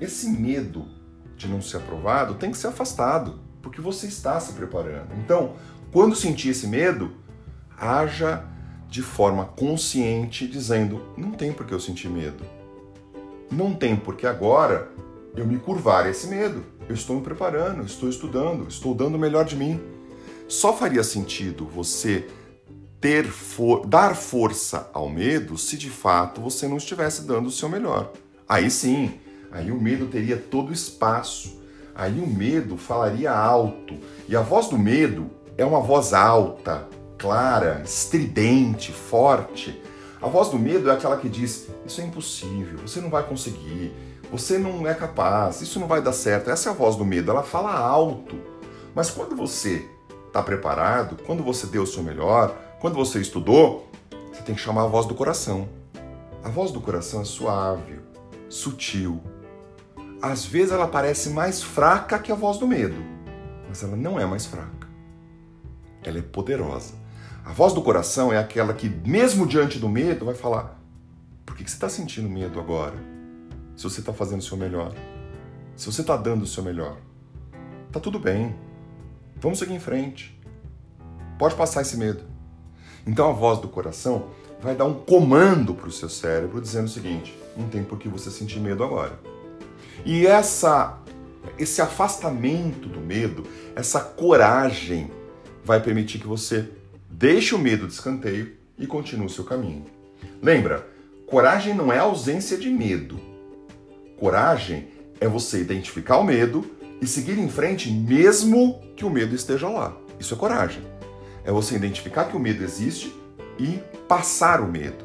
[0.00, 0.99] esse medo
[1.40, 5.08] de não ser aprovado tem que ser afastado, porque você está se preparando.
[5.24, 5.54] Então,
[5.90, 7.12] quando sentir esse medo,
[7.78, 8.44] haja
[8.86, 12.44] de forma consciente, dizendo: não tem por que eu sentir medo.
[13.50, 14.90] Não tem porque agora
[15.34, 16.62] eu me curvar esse medo.
[16.86, 19.80] Eu estou me preparando, estou estudando, estou dando o melhor de mim.
[20.46, 22.28] Só faria sentido você
[23.00, 27.68] ter for dar força ao medo se de fato você não estivesse dando o seu
[27.68, 28.12] melhor.
[28.46, 29.18] Aí sim,
[29.50, 31.60] aí o medo teria todo espaço.
[31.94, 33.94] Aí o medo falaria alto.
[34.28, 36.86] E a voz do medo é uma voz alta,
[37.18, 39.80] clara, estridente, forte.
[40.22, 43.92] A voz do medo é aquela que diz: Isso é impossível, você não vai conseguir,
[44.30, 46.50] você não é capaz, isso não vai dar certo.
[46.50, 48.36] Essa é a voz do medo, ela fala alto.
[48.94, 49.86] Mas quando você
[50.26, 53.88] está preparado, quando você deu o seu melhor, quando você estudou,
[54.32, 55.68] você tem que chamar a voz do coração.
[56.42, 58.00] A voz do coração é suave,
[58.48, 59.20] sutil.
[60.22, 63.02] Às vezes ela parece mais fraca que a voz do medo,
[63.66, 64.86] mas ela não é mais fraca.
[66.02, 66.94] Ela é poderosa.
[67.44, 70.78] A voz do coração é aquela que, mesmo diante do medo, vai falar:
[71.46, 72.96] por que você está sentindo medo agora?
[73.74, 74.92] Se você está fazendo o seu melhor,
[75.74, 76.98] se você está dando o seu melhor,
[77.90, 78.54] tá tudo bem.
[79.36, 80.38] Vamos seguir em frente.
[81.38, 82.22] Pode passar esse medo.
[83.06, 84.28] Então a voz do coração
[84.60, 88.06] vai dar um comando para o seu cérebro dizendo o seguinte: não tem por que
[88.06, 89.29] você sentir medo agora.
[90.04, 90.98] E essa,
[91.58, 95.10] esse afastamento do medo, essa coragem,
[95.64, 96.68] vai permitir que você
[97.08, 99.84] deixe o medo de escanteio e continue o seu caminho.
[100.42, 100.86] Lembra,
[101.26, 103.20] coragem não é ausência de medo.
[104.18, 104.88] Coragem
[105.20, 106.64] é você identificar o medo
[107.00, 109.96] e seguir em frente mesmo que o medo esteja lá.
[110.18, 110.82] Isso é coragem
[111.44, 113.14] é você identificar que o medo existe
[113.58, 115.04] e passar o medo,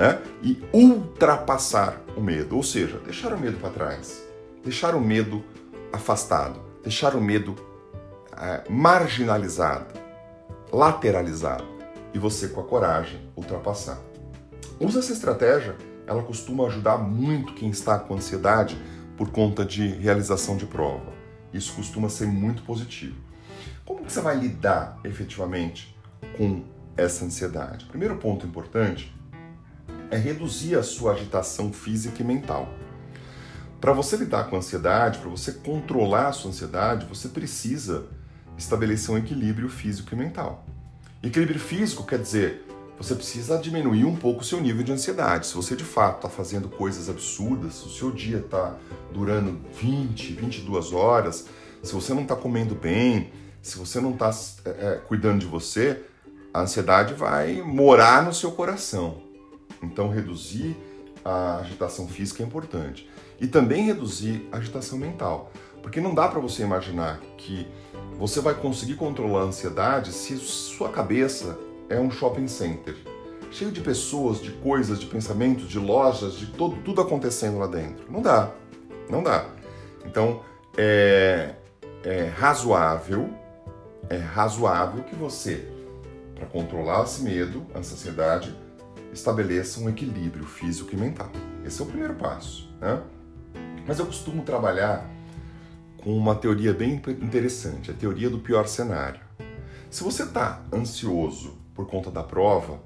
[0.00, 0.18] né?
[0.42, 4.26] E ultrapassar o medo, ou seja, deixar o medo para trás,
[4.64, 5.44] deixar o medo
[5.92, 7.54] afastado, deixar o medo
[8.34, 9.88] é, marginalizada,
[10.72, 11.64] lateralizada,
[12.14, 14.00] e você com a coragem ultrapassar.
[14.80, 18.80] Usa essa estratégia, ela costuma ajudar muito quem está com ansiedade
[19.18, 21.12] por conta de realização de prova.
[21.52, 23.20] Isso costuma ser muito positivo.
[23.84, 25.94] Como que você vai lidar efetivamente
[26.38, 26.64] com
[26.96, 27.84] essa ansiedade?
[27.84, 29.19] Primeiro ponto importante
[30.10, 32.68] é reduzir a sua agitação física e mental.
[33.80, 38.06] Para você lidar com a ansiedade, para você controlar a sua ansiedade, você precisa
[38.58, 40.66] estabelecer um equilíbrio físico e mental.
[41.22, 42.66] Equilíbrio físico quer dizer
[43.00, 45.46] você precisa diminuir um pouco o seu nível de ansiedade.
[45.46, 48.76] Se você de fato está fazendo coisas absurdas, se o seu dia está
[49.10, 51.46] durando 20, 22 horas,
[51.82, 54.30] se você não está comendo bem, se você não está
[54.66, 56.02] é, é, cuidando de você,
[56.52, 59.22] a ansiedade vai morar no seu coração.
[59.82, 60.76] Então, reduzir
[61.24, 63.08] a agitação física é importante.
[63.40, 65.50] E também reduzir a agitação mental.
[65.82, 67.66] Porque não dá para você imaginar que
[68.18, 72.94] você vai conseguir controlar a ansiedade se sua cabeça é um shopping center,
[73.50, 78.10] cheio de pessoas, de coisas, de pensamentos, de lojas, de todo, tudo acontecendo lá dentro.
[78.10, 78.50] Não dá,
[79.08, 79.46] não dá.
[80.04, 80.42] Então,
[80.76, 81.54] é,
[82.04, 83.28] é razoável,
[84.08, 85.66] é razoável que você,
[86.34, 88.54] para controlar esse medo, essa ansiedade,
[89.12, 91.30] estabeleça um equilíbrio físico e mental.
[91.64, 93.02] Esse é o primeiro passo, né?
[93.86, 95.08] Mas eu costumo trabalhar
[96.02, 99.20] com uma teoria bem interessante, a teoria do pior cenário.
[99.90, 102.80] Se você está ansioso por conta da prova,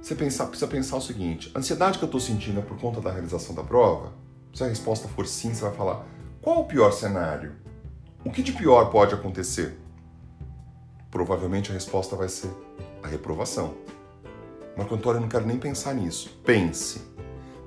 [0.00, 3.10] você precisa pensar o seguinte: a ansiedade que eu estou sentindo é por conta da
[3.10, 4.12] realização da prova?
[4.54, 6.06] Se a resposta for sim, você vai falar:
[6.40, 7.54] qual o pior cenário?
[8.24, 9.76] O que de pior pode acontecer?
[11.10, 12.50] Provavelmente a resposta vai ser
[13.02, 13.74] a reprovação.
[14.76, 16.38] Marco Antônio, eu não quero nem pensar nisso.
[16.44, 17.00] Pense.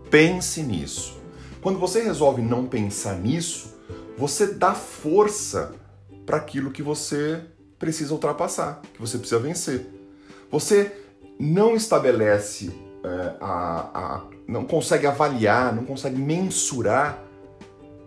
[0.09, 1.19] Pense nisso.
[1.61, 3.77] Quando você resolve não pensar nisso,
[4.17, 5.73] você dá força
[6.25, 7.41] para aquilo que você
[7.77, 9.87] precisa ultrapassar, que você precisa vencer.
[10.51, 10.91] Você
[11.39, 12.71] não estabelece,
[13.03, 17.23] é, a, a, não consegue avaliar, não consegue mensurar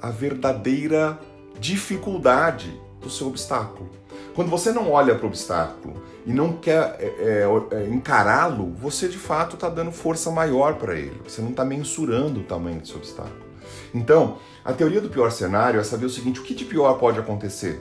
[0.00, 1.18] a verdadeira
[1.58, 3.90] dificuldade do seu obstáculo.
[4.34, 9.08] Quando você não olha para o obstáculo e não quer é, é, é encará-lo, você
[9.08, 11.20] de fato está dando força maior para ele.
[11.26, 13.52] Você não está mensurando o tamanho seu obstáculo.
[13.94, 17.18] Então, a teoria do pior cenário é saber o seguinte: o que de pior pode
[17.18, 17.80] acontecer?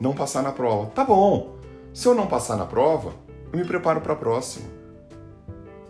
[0.00, 0.90] Não passar na prova.
[0.90, 1.56] Tá bom.
[1.92, 3.12] Se eu não passar na prova,
[3.52, 4.66] eu me preparo para a próxima.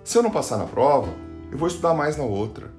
[0.03, 1.13] Se eu não passar na prova,
[1.51, 2.71] eu vou estudar mais na outra.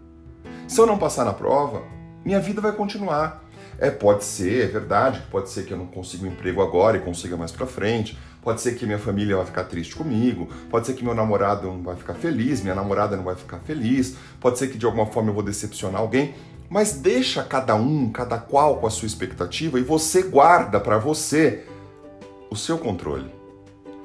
[0.67, 1.83] Se eu não passar na prova,
[2.25, 3.42] minha vida vai continuar.
[3.83, 7.01] É, pode ser, é verdade, pode ser que eu não consiga um emprego agora e
[7.01, 8.17] consiga mais para frente.
[8.41, 11.83] Pode ser que minha família vai ficar triste comigo, pode ser que meu namorado não
[11.83, 15.31] vai ficar feliz, minha namorada não vai ficar feliz, pode ser que de alguma forma
[15.31, 16.33] eu vou decepcionar alguém,
[16.69, 21.65] mas deixa cada um, cada qual com a sua expectativa e você guarda para você
[22.49, 23.29] o seu controle.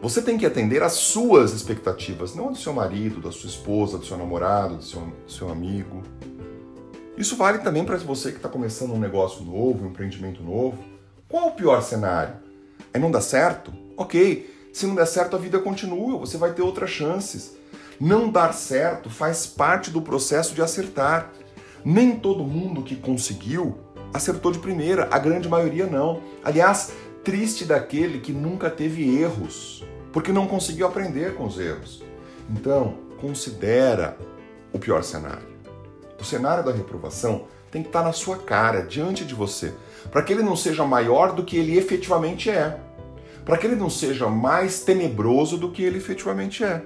[0.03, 4.05] Você tem que atender às suas expectativas, não do seu marido, da sua esposa, do
[4.05, 6.03] seu namorado, do seu, do seu amigo.
[7.19, 10.79] Isso vale também para você que está começando um negócio novo, um empreendimento novo.
[11.29, 12.37] Qual o pior cenário?
[12.95, 13.73] É não dar certo?
[13.97, 14.49] Ok.
[14.73, 17.57] Se não der certo, a vida continua, você vai ter outras chances.
[18.01, 21.33] Não dar certo faz parte do processo de acertar.
[21.85, 23.77] Nem todo mundo que conseguiu
[24.15, 26.23] acertou de primeira, a grande maioria não.
[26.45, 26.93] Aliás,
[27.25, 32.05] triste daquele que nunca teve erros, porque não conseguiu aprender com os erros.
[32.49, 34.17] Então, considera
[34.73, 35.48] o pior cenário.
[36.21, 39.75] O cenário da reprovação tem que estar na sua cara, diante de você,
[40.11, 42.81] para que ele não seja maior do que ele efetivamente é,
[43.45, 46.83] para que ele não seja mais tenebroso do que ele efetivamente é,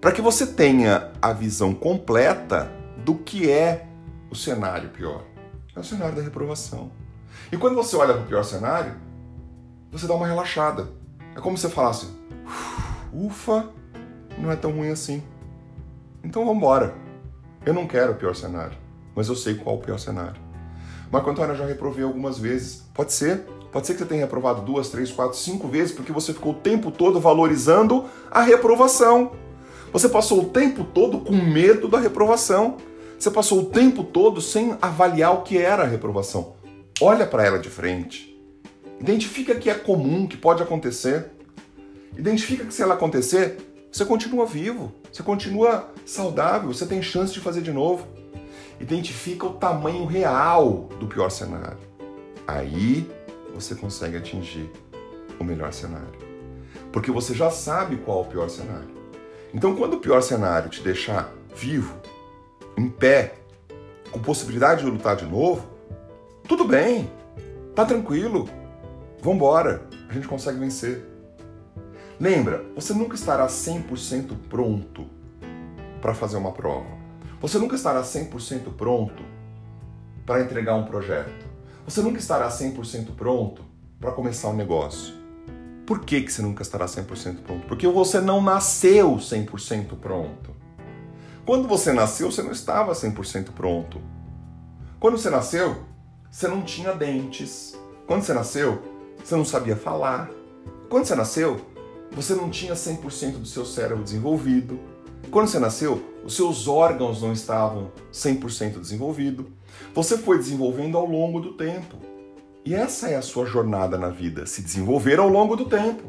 [0.00, 2.70] para que você tenha a visão completa
[3.04, 3.86] do que é
[4.30, 5.24] o cenário pior.
[5.74, 6.90] É o cenário da reprovação.
[7.50, 8.94] E quando você olha para o pior cenário,
[9.90, 10.88] você dá uma relaxada.
[11.34, 12.08] É como se você falasse:
[13.12, 13.68] ufa,
[14.38, 15.22] não é tão ruim assim.
[16.24, 16.94] Então vamos embora.
[17.66, 18.78] Eu não quero o pior cenário,
[19.12, 20.40] mas eu sei qual o pior cenário.
[21.10, 22.84] Marco Antônio, eu já reprovei algumas vezes.
[22.94, 23.40] Pode ser.
[23.72, 26.54] Pode ser que você tenha reprovado duas, três, quatro, cinco vezes porque você ficou o
[26.54, 29.32] tempo todo valorizando a reprovação.
[29.92, 32.76] Você passou o tempo todo com medo da reprovação.
[33.18, 36.54] Você passou o tempo todo sem avaliar o que era a reprovação.
[37.00, 38.40] Olha para ela de frente.
[39.00, 41.32] Identifica que é comum, que pode acontecer.
[42.16, 43.58] Identifica que se ela acontecer,
[43.90, 48.06] você continua vivo, você continua saudável, você tem chance de fazer de novo.
[48.78, 51.78] Identifica o tamanho real do pior cenário.
[52.46, 53.10] Aí
[53.54, 54.70] você consegue atingir
[55.40, 56.18] o melhor cenário.
[56.92, 58.90] Porque você já sabe qual é o pior cenário.
[59.54, 61.96] Então, quando o pior cenário te deixar vivo,
[62.76, 63.36] em pé,
[64.12, 65.66] com possibilidade de lutar de novo,
[66.46, 67.10] tudo bem,
[67.74, 68.50] tá tranquilo,
[69.22, 69.88] vambora.
[70.10, 71.15] a gente consegue vencer.
[72.18, 75.06] Lembra, você nunca estará 100% pronto
[76.00, 76.86] para fazer uma prova.
[77.40, 79.22] Você nunca estará 100% pronto
[80.24, 81.46] para entregar um projeto.
[81.84, 83.62] Você nunca estará 100% pronto
[84.00, 85.14] para começar um negócio.
[85.86, 87.66] Por que, que você nunca estará 100% pronto?
[87.68, 90.56] Porque você não nasceu 100% pronto.
[91.44, 94.00] Quando você nasceu, você não estava 100% pronto.
[94.98, 95.84] Quando você nasceu,
[96.30, 97.78] você não tinha dentes.
[98.06, 98.82] Quando você nasceu,
[99.22, 100.30] você não sabia falar.
[100.88, 101.60] Quando você nasceu,
[102.16, 104.80] você não tinha 100% do seu cérebro desenvolvido.
[105.30, 109.44] Quando você nasceu, os seus órgãos não estavam 100% desenvolvidos.
[109.94, 111.98] Você foi desenvolvendo ao longo do tempo.
[112.64, 116.04] E essa é a sua jornada na vida, se desenvolver ao longo do tempo.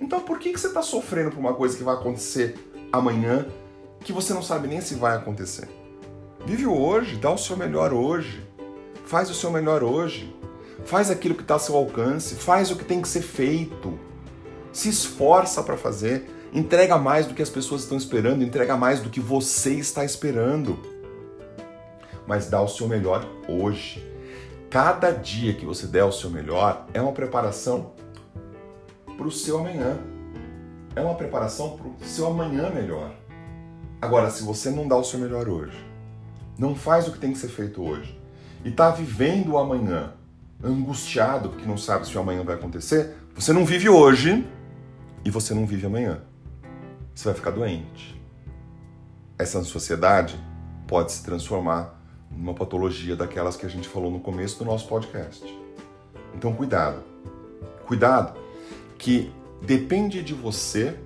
[0.00, 2.54] Então por que, você está sofrendo por uma coisa que vai acontecer
[2.92, 3.44] amanhã
[4.04, 5.68] que você não sabe nem se vai acontecer?
[6.46, 8.46] Vive o hoje, dá o seu melhor hoje.
[9.04, 10.32] Faz o seu melhor hoje.
[10.84, 13.98] Faz aquilo que está ao seu alcance, faz o que tem que ser feito.
[14.72, 19.10] Se esforça para fazer, entrega mais do que as pessoas estão esperando, entrega mais do
[19.10, 20.78] que você está esperando.
[22.26, 24.06] Mas dá o seu melhor hoje.
[24.70, 27.92] Cada dia que você der o seu melhor é uma preparação
[29.16, 29.98] para o seu amanhã.
[30.94, 33.12] É uma preparação para o seu amanhã melhor.
[34.00, 35.76] Agora, se você não dá o seu melhor hoje,
[36.58, 38.18] não faz o que tem que ser feito hoje
[38.64, 40.12] e está vivendo o amanhã
[40.62, 44.46] angustiado porque não sabe se o amanhã vai acontecer, você não vive hoje
[45.24, 46.20] e você não vive amanhã.
[47.14, 48.20] Você vai ficar doente.
[49.38, 50.38] Essa ansiedade
[50.86, 52.00] pode se transformar
[52.30, 55.44] uma patologia daquelas que a gente falou no começo do nosso podcast.
[56.34, 57.02] Então, cuidado.
[57.86, 58.38] Cuidado,
[58.96, 60.98] que depende de você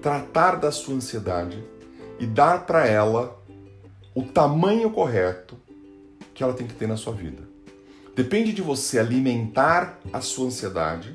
[0.00, 1.62] tratar da sua ansiedade
[2.18, 3.38] e dar para ela
[4.14, 5.56] o tamanho correto
[6.34, 7.42] que ela tem que ter na sua vida.
[8.16, 11.12] Depende de você alimentar a sua ansiedade,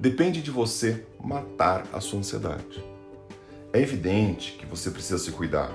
[0.00, 2.82] depende de você matar a sua ansiedade.
[3.70, 5.70] É evidente que você precisa se cuidar.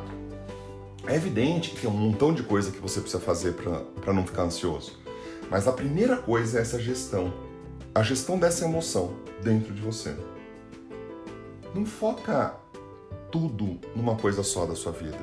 [1.05, 4.41] É evidente que tem um montão de coisa que você precisa fazer para não ficar
[4.41, 4.93] ansioso.
[5.47, 7.31] Mas a primeira coisa é essa gestão.
[7.93, 10.15] A gestão dessa emoção dentro de você.
[11.75, 12.55] Não foca
[13.31, 15.19] tudo numa coisa só da sua vida.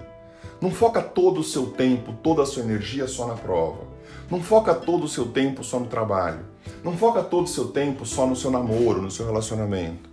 [0.61, 3.92] Não foca todo o seu tempo, toda a sua energia só na prova.
[4.33, 6.47] Não foca todo o seu tempo só no trabalho.
[6.83, 10.09] Não foca todo o seu tempo só no seu namoro, no seu relacionamento.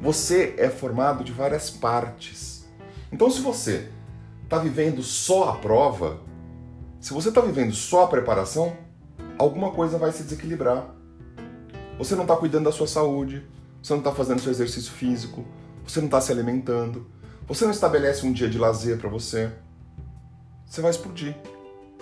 [0.00, 2.66] Você é formado de várias partes.
[3.12, 3.90] Então, se você
[4.42, 6.18] está vivendo só a prova,
[6.98, 8.74] se você está vivendo só a preparação,
[9.36, 10.94] alguma coisa vai se desequilibrar.
[11.98, 13.46] Você não está cuidando da sua saúde,
[13.82, 15.44] você não está fazendo seu exercício físico,
[15.86, 17.06] você não está se alimentando,
[17.46, 19.52] você não estabelece um dia de lazer para você.
[20.64, 21.36] Você vai explodir.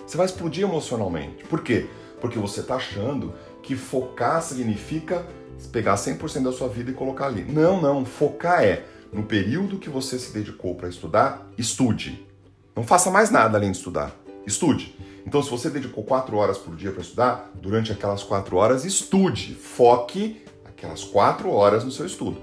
[0.07, 1.43] Você vai explodir emocionalmente.
[1.43, 1.85] Por quê?
[2.21, 5.27] Porque você está achando que focar significa
[5.73, 7.43] pegar 100% da sua vida e colocar ali.
[7.43, 8.05] Não, não.
[8.05, 12.25] Focar é no período que você se dedicou para estudar, estude.
[12.73, 14.15] Não faça mais nada além de estudar.
[14.45, 14.95] Estude.
[15.25, 19.55] Então, se você dedicou quatro horas por dia para estudar, durante aquelas quatro horas, estude.
[19.55, 22.37] Foque aquelas quatro horas no seu estudo.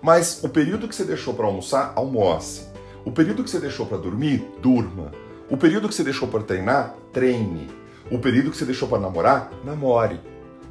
[0.00, 2.66] Mas o período que você deixou para almoçar, almoce.
[3.04, 5.12] O período que você deixou para dormir, durma.
[5.50, 7.68] O período que você deixou para treinar, treine.
[8.10, 10.18] O período que você deixou para namorar, namore.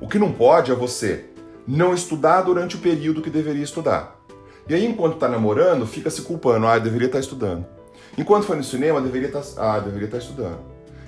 [0.02, 1.26] O que não pode é você
[1.68, 4.20] não estudar durante o período que deveria estudar.
[4.68, 6.66] E aí, enquanto está namorando, fica se culpando.
[6.66, 7.66] Ah, eu deveria estar tá estudando.
[8.18, 10.60] Enquanto foi no cinema, deveria estar, tá, ah, deveria estar tá estudando.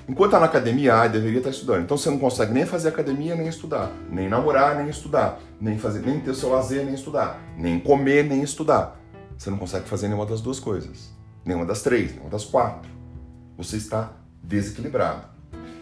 [0.08, 1.82] Enquanto está na academia, ah, deveria estar estudando.
[1.82, 3.91] Então você não consegue nem fazer academia, nem estudar.
[4.10, 5.39] Nem namorar, nem estudar.
[5.60, 7.41] Nem, fazer, nem ter o seu lazer, nem estudar.
[7.58, 8.99] Nem comer, nem estudar.
[9.36, 11.12] Você não consegue fazer nenhuma das duas coisas.
[11.43, 12.95] Nenhuma das três, nenhuma das quatro.
[13.58, 14.13] Você está
[14.44, 15.28] desequilibrado.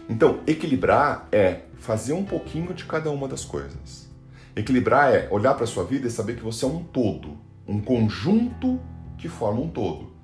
[0.08, 4.08] Então, equilibrar é fazer um pouquinho de cada uma das coisas.
[4.54, 7.80] Equilibrar é olhar para a sua vida e saber que você é um todo, um
[7.80, 8.80] conjunto
[9.18, 10.14] que forma um todo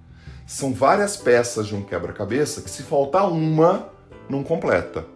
[0.51, 3.89] são várias peças de um quebra-cabeça que, se faltar uma,
[4.29, 5.07] não completa.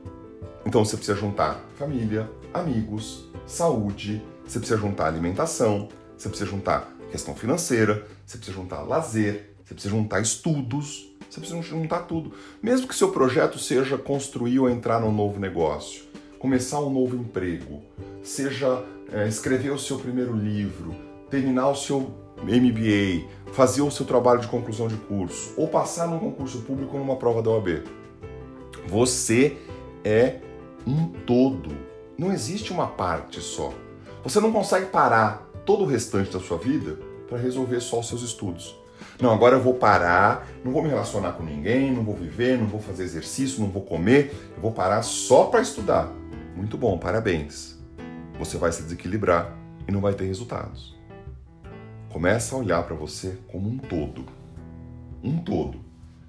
[0.64, 7.34] Então você precisa juntar família, amigos, saúde, você precisa juntar alimentação, você precisa juntar questão
[7.34, 12.32] financeira, você precisa juntar lazer, você precisa juntar estudos, você precisa juntar tudo.
[12.62, 16.04] Mesmo que seu projeto seja construir ou entrar num novo negócio,
[16.38, 17.82] começar um novo emprego,
[18.22, 20.94] seja é, escrever o seu primeiro livro,
[21.28, 22.12] terminar o seu
[22.42, 27.16] MBA, fazer o seu trabalho de conclusão de curso ou passar num concurso público numa
[27.16, 27.82] prova da OAB.
[28.86, 29.56] Você
[30.04, 30.36] é
[30.86, 31.70] um todo.
[32.16, 33.72] Não existe uma parte só.
[34.22, 38.22] Você não consegue parar todo o restante da sua vida para resolver só os seus
[38.22, 38.83] estudos.
[39.20, 42.66] Não, agora eu vou parar, não vou me relacionar com ninguém, não vou viver, não
[42.66, 46.10] vou fazer exercício, não vou comer, eu vou parar só para estudar.
[46.56, 47.78] Muito bom, parabéns.
[48.38, 49.56] Você vai se desequilibrar
[49.86, 50.98] e não vai ter resultados.
[52.10, 54.24] Começa a olhar para você como um todo.
[55.22, 55.80] Um todo.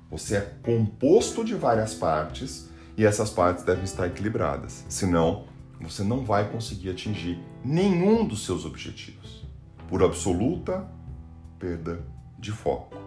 [0.09, 4.85] Você é composto de várias partes e essas partes devem estar equilibradas.
[4.87, 5.45] Senão,
[5.81, 9.45] você não vai conseguir atingir nenhum dos seus objetivos.
[9.87, 10.87] Por absoluta
[11.59, 12.97] perda de foco.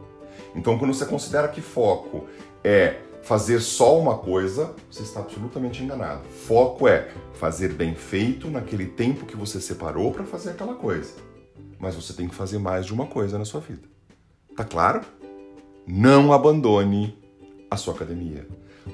[0.55, 2.27] Então, quando você considera que foco
[2.65, 6.25] é fazer só uma coisa, você está absolutamente enganado.
[6.29, 11.13] Foco é fazer bem feito naquele tempo que você separou para fazer aquela coisa.
[11.79, 13.83] Mas você tem que fazer mais de uma coisa na sua vida.
[14.57, 15.03] Tá claro?
[15.87, 17.17] Não abandone
[17.71, 18.47] a sua academia.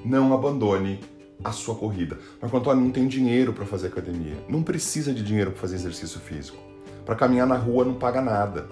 [0.04, 1.00] Não abandone
[1.42, 2.18] a sua corrida.
[2.40, 4.36] Mas Antônio não tem dinheiro para fazer academia.
[4.48, 6.58] Não precisa de dinheiro para fazer exercício físico.
[7.04, 8.68] Para caminhar na rua não paga nada.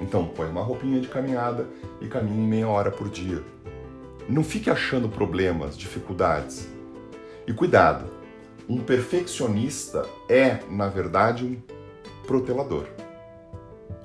[0.00, 1.66] Então põe uma roupinha de caminhada
[2.00, 3.42] e caminhe meia hora por dia.
[4.28, 6.68] Não fique achando problemas, dificuldades.
[7.46, 8.06] E cuidado,
[8.68, 11.60] um perfeccionista é, na verdade, um
[12.26, 12.86] protelador.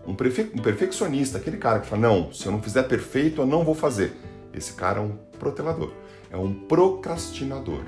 [0.08, 0.52] Um, perfe...
[0.54, 3.76] um perfeccionista, aquele cara que fala, não, se eu não fizer perfeito, eu não vou
[3.76, 4.14] fazer.
[4.54, 5.92] Esse cara é um protelador,
[6.32, 7.84] é um procrastinador.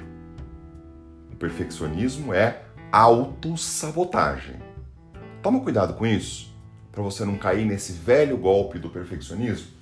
[1.32, 4.56] O perfeccionismo é autossabotagem.
[5.42, 6.56] Toma cuidado com isso,
[6.98, 9.78] para você não cair nesse velho golpe do perfeccionismo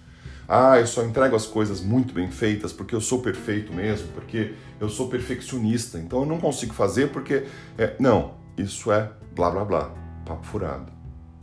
[0.48, 4.54] ah, eu só entrego as coisas muito bem feitas porque eu sou perfeito mesmo, porque
[4.80, 7.46] eu sou perfeccionista, então eu não consigo fazer porque.
[7.78, 7.96] É...
[8.00, 10.92] Não, isso é blá blá blá, papo furado.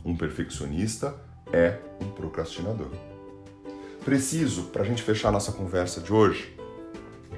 [0.05, 1.15] Um perfeccionista
[1.51, 2.91] é um procrastinador.
[4.05, 6.55] Preciso, para a gente fechar nossa conversa de hoje,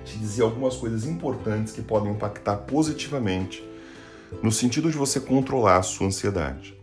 [0.04, 3.68] te dizer algumas coisas importantes que podem impactar positivamente
[4.42, 6.75] no sentido de você controlar a sua ansiedade.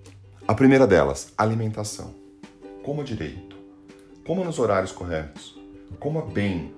[0.47, 2.13] A primeira delas, alimentação.
[2.83, 3.57] Coma direito
[4.27, 5.57] Coma nos horários corretos.
[6.01, 6.75] Coma bem.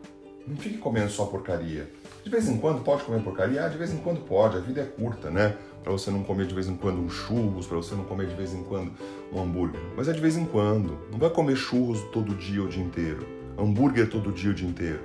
[0.47, 1.91] Não fique comendo só porcaria.
[2.23, 3.65] De vez em quando pode comer porcaria?
[3.65, 4.59] Ah, de vez em quando pode.
[4.59, 5.57] A vida é curta, né?
[5.83, 8.35] Para você não comer de vez em quando um churros, para você não comer de
[8.35, 8.93] vez em quando
[9.33, 9.81] um hambúrguer.
[9.97, 10.99] Mas é de vez em quando.
[11.11, 13.27] Não vai comer churros todo dia o dia inteiro.
[13.59, 15.01] Hambúrguer todo dia o dia inteiro.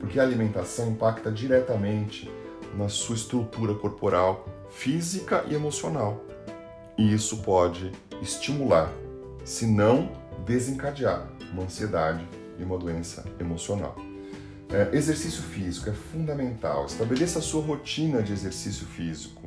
[0.00, 2.30] Porque a alimentação impacta diretamente
[2.76, 6.22] na sua estrutura corporal, física e emocional.
[6.98, 7.90] E isso pode
[8.20, 8.92] estimular,
[9.44, 10.12] se não
[10.44, 12.26] desencadear uma ansiedade
[12.58, 13.96] e uma doença emocional.
[14.70, 16.86] É, exercício físico é fundamental.
[16.86, 19.42] Estabeleça a sua rotina de exercício físico.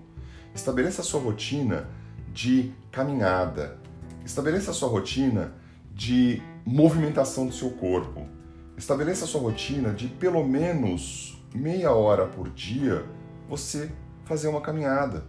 [0.53, 1.89] Estabeleça a sua rotina
[2.31, 3.77] de caminhada.
[4.23, 5.53] Estabeleça a sua rotina
[5.91, 8.27] de movimentação do seu corpo.
[8.77, 13.05] Estabeleça a sua rotina de pelo menos meia hora por dia
[13.49, 13.91] você
[14.25, 15.23] fazer uma caminhada.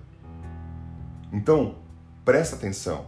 [1.33, 1.77] Então,
[2.27, 3.07] presta atenção.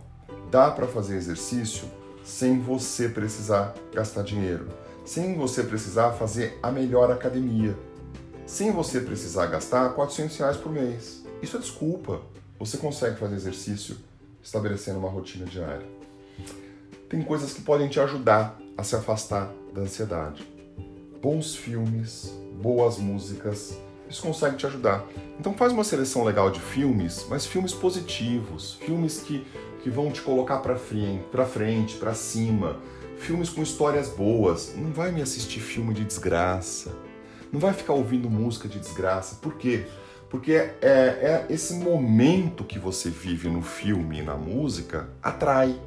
[0.48, 1.90] Dá para fazer exercício
[2.22, 4.68] sem você precisar gastar dinheiro,
[5.04, 7.76] sem você precisar fazer a melhor academia,
[8.46, 11.24] sem você precisar gastar 400 reais por mês.
[11.42, 12.22] Isso é desculpa.
[12.60, 13.96] Você consegue fazer exercício
[14.40, 15.86] estabelecendo uma rotina diária.
[17.08, 20.46] Tem coisas que podem te ajudar a se afastar da ansiedade.
[21.20, 23.76] Bons filmes, boas músicas,
[24.09, 25.04] isso consegue te ajudar.
[25.38, 29.44] Então faz uma seleção legal de filmes, mas filmes positivos, filmes que
[29.82, 32.76] que vão te colocar para frente, para frente, para cima.
[33.16, 34.74] Filmes com histórias boas.
[34.76, 36.94] Não vai me assistir filme de desgraça.
[37.52, 39.36] Não vai ficar ouvindo música de desgraça.
[39.36, 39.86] Por quê?
[40.28, 45.80] Porque é, é esse momento que você vive no filme e na música atrai.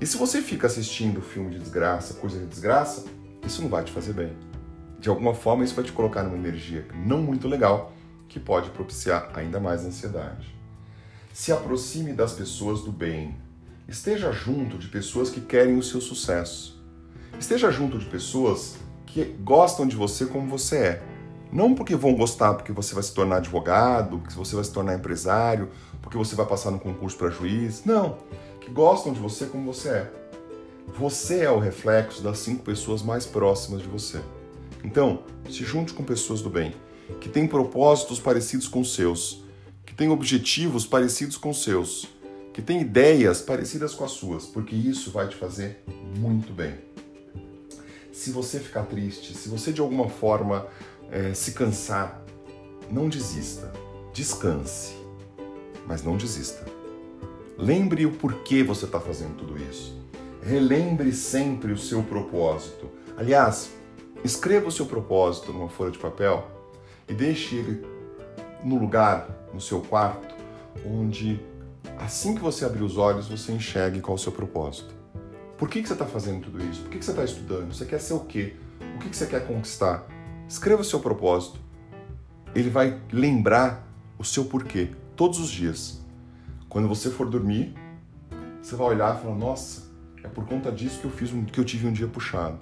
[0.00, 3.04] E se você fica assistindo filme de desgraça, coisa de desgraça,
[3.46, 4.47] isso não vai te fazer bem.
[4.98, 7.92] De alguma forma, isso vai te colocar numa energia não muito legal
[8.28, 10.54] que pode propiciar ainda mais ansiedade.
[11.32, 13.36] Se aproxime das pessoas do bem.
[13.86, 16.82] Esteja junto de pessoas que querem o seu sucesso.
[17.38, 18.76] Esteja junto de pessoas
[19.06, 21.02] que gostam de você como você é.
[21.50, 24.94] Não porque vão gostar porque você vai se tornar advogado, porque você vai se tornar
[24.94, 25.70] empresário,
[26.02, 27.84] porque você vai passar no concurso para juiz.
[27.84, 28.18] Não.
[28.60, 30.12] Que gostam de você como você é.
[30.98, 34.20] Você é o reflexo das cinco pessoas mais próximas de você.
[34.84, 36.74] Então, se junte com pessoas do bem,
[37.20, 39.48] que têm propósitos parecidos com os seus
[39.98, 42.06] tem objetivos parecidos com os seus,
[42.54, 45.82] que tem ideias parecidas com as suas, porque isso vai te fazer
[46.16, 46.76] muito bem.
[48.12, 50.68] Se você ficar triste, se você de alguma forma
[51.10, 52.24] é, se cansar,
[52.88, 53.72] não desista,
[54.14, 54.94] descanse,
[55.84, 56.64] mas não desista.
[57.58, 60.00] Lembre o porquê você está fazendo tudo isso.
[60.40, 62.88] Relembre sempre o seu propósito.
[63.16, 63.72] Aliás,
[64.24, 66.46] escreva o seu propósito numa folha de papel
[67.08, 67.86] e deixe ele
[68.62, 70.34] no lugar no seu quarto,
[70.84, 71.40] onde
[71.98, 74.94] assim que você abrir os olhos você enxergue qual é o seu propósito.
[75.56, 76.82] Por que, que você está fazendo tudo isso?
[76.82, 77.74] Por que, que você está estudando?
[77.74, 78.54] Você quer ser o quê?
[78.94, 80.06] O que, que você quer conquistar?
[80.48, 81.58] Escreva o seu propósito.
[82.54, 83.84] Ele vai lembrar
[84.16, 86.00] o seu porquê todos os dias.
[86.68, 87.74] Quando você for dormir,
[88.62, 89.82] você vai olhar e falar: Nossa,
[90.22, 92.58] é por conta disso que eu fiz um, que eu tive um dia puxado.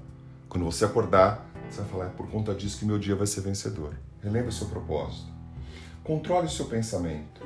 [0.48, 3.40] Quando você acordar, você vai falar: É por conta disso que meu dia vai ser
[3.40, 3.94] vencedor.
[4.22, 5.32] Relembre seu propósito.
[6.02, 7.40] Controle seu pensamento.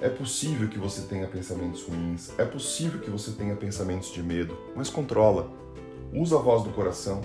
[0.00, 4.58] É possível que você tenha pensamentos ruins, é possível que você tenha pensamentos de medo,
[4.74, 5.48] mas controla.
[6.12, 7.20] Usa a voz do coração.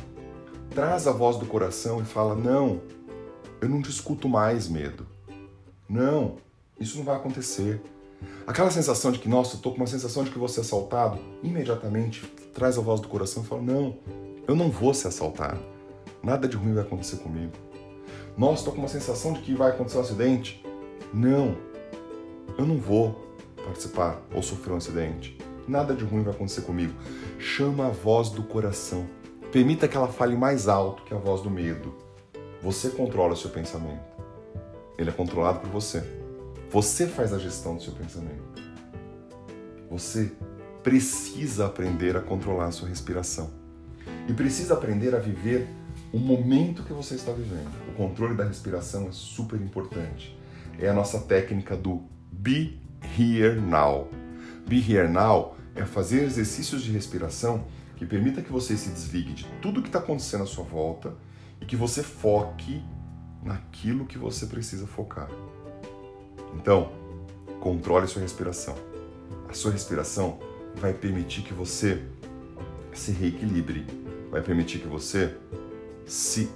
[0.69, 2.81] Traz a voz do coração e fala: Não,
[3.59, 5.07] eu não discuto mais medo.
[5.89, 6.37] Não,
[6.79, 7.81] isso não vai acontecer.
[8.45, 11.19] Aquela sensação de que, nossa, eu tô com uma sensação de que vou ser assaltado,
[11.41, 13.97] imediatamente traz a voz do coração e fala: Não,
[14.47, 15.76] eu não vou ser assaltado.
[16.27, 17.53] Nada de ruim vai acontecer comigo.
[18.37, 20.61] Nossa, estou com uma sensação de que vai acontecer um acidente.
[21.13, 21.55] Não,
[22.57, 25.37] eu não vou participar ou sofrer um acidente.
[25.65, 26.93] Nada de ruim vai acontecer comigo.
[27.39, 29.07] Chama a voz do coração.
[29.53, 31.95] Permita que ela fale mais alto que a voz do medo.
[32.61, 34.03] Você controla o seu pensamento.
[34.97, 36.03] Ele é controlado por você.
[36.69, 38.43] Você faz a gestão do seu pensamento.
[39.89, 40.33] Você
[40.83, 43.49] precisa aprender a controlar a sua respiração.
[44.27, 45.69] E precisa aprender a viver
[46.17, 47.69] o momento que você está vivendo.
[47.89, 50.35] O controle da respiração é super importante.
[50.79, 52.79] É a nossa técnica do Be
[53.17, 54.09] Here Now.
[54.67, 57.65] Be Here Now é fazer exercícios de respiração
[57.95, 61.13] que permita que você se desligue de tudo que está acontecendo à sua volta
[61.61, 62.83] e que você foque
[63.43, 65.29] naquilo que você precisa focar.
[66.55, 66.91] Então,
[67.59, 68.75] controle sua respiração.
[69.47, 70.39] A sua respiração
[70.77, 72.03] vai permitir que você
[72.91, 73.85] se reequilibre,
[74.31, 75.37] vai permitir que você
[76.07, 76.49] se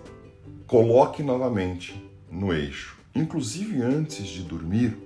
[0.65, 2.97] coloque novamente no eixo.
[3.13, 4.97] Inclusive antes de dormir,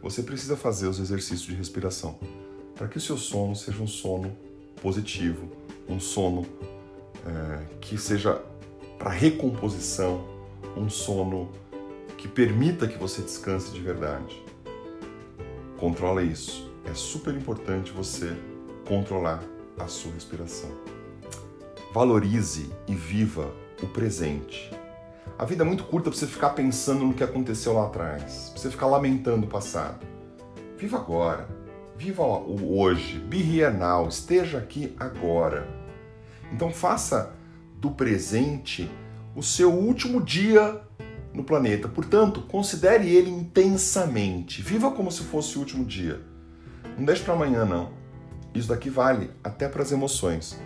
[0.00, 2.18] você precisa fazer os exercícios de respiração
[2.76, 4.36] para que o seu sono seja um sono
[4.80, 5.50] positivo,
[5.88, 6.46] um sono
[7.26, 8.40] é, que seja
[8.96, 10.24] para recomposição,
[10.76, 11.50] um sono
[12.16, 14.40] que permita que você descanse de verdade.
[15.76, 16.72] Controla isso.
[16.84, 18.36] É super importante você
[18.86, 19.42] controlar
[19.76, 20.70] a sua respiração.
[21.92, 23.52] Valorize e viva
[23.82, 24.70] o presente.
[25.38, 28.60] A vida é muito curta para você ficar pensando no que aconteceu lá atrás, para
[28.60, 30.04] você ficar lamentando o passado.
[30.76, 31.48] Viva agora.
[31.96, 33.18] Viva o hoje.
[33.18, 34.08] Be here now.
[34.08, 35.68] Esteja aqui agora.
[36.52, 37.32] Então faça
[37.76, 38.90] do presente
[39.34, 40.80] o seu último dia
[41.32, 41.88] no planeta.
[41.88, 44.62] Portanto, considere ele intensamente.
[44.62, 46.20] Viva como se fosse o último dia.
[46.96, 47.90] Não deixe para amanhã, não.
[48.54, 50.58] Isso daqui vale até para as emoções.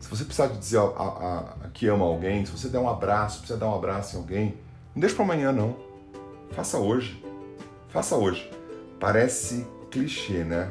[0.00, 3.38] Se você precisar dizer a, a, a, que ama alguém, se você der um abraço,
[3.38, 4.54] precisa dar um abraço em alguém,
[4.94, 5.76] não deixe para amanhã, não.
[6.52, 7.22] Faça hoje.
[7.88, 8.50] Faça hoje.
[9.00, 10.70] Parece clichê, né?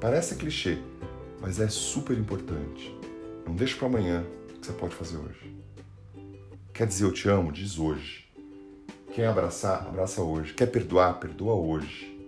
[0.00, 0.78] Parece clichê,
[1.40, 2.96] mas é super importante.
[3.46, 5.56] Não deixe para amanhã o que você pode fazer hoje.
[6.72, 7.52] Quer dizer eu te amo?
[7.52, 8.28] Diz hoje.
[9.14, 9.86] Quer abraçar?
[9.86, 10.54] Abraça hoje.
[10.54, 11.20] Quer perdoar?
[11.20, 12.18] Perdoa hoje.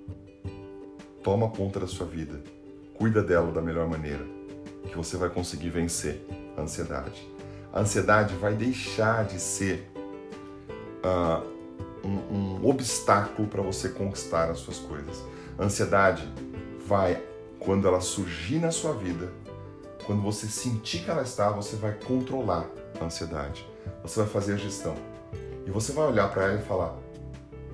[1.23, 2.43] Toma conta da sua vida.
[2.97, 4.25] Cuida dela da melhor maneira,
[4.89, 6.25] que você vai conseguir vencer
[6.57, 7.29] a ansiedade.
[7.73, 9.91] A ansiedade vai deixar de ser
[11.05, 11.47] uh,
[12.07, 15.25] um, um obstáculo para você conquistar as suas coisas.
[15.59, 16.33] A ansiedade
[16.87, 17.23] vai,
[17.59, 19.33] quando ela surgir na sua vida,
[20.07, 22.67] quando você sentir que ela está, você vai controlar
[23.01, 23.67] a ansiedade.
[24.03, 24.95] Você vai fazer a gestão.
[25.67, 26.95] E você vai olhar para ela e falar: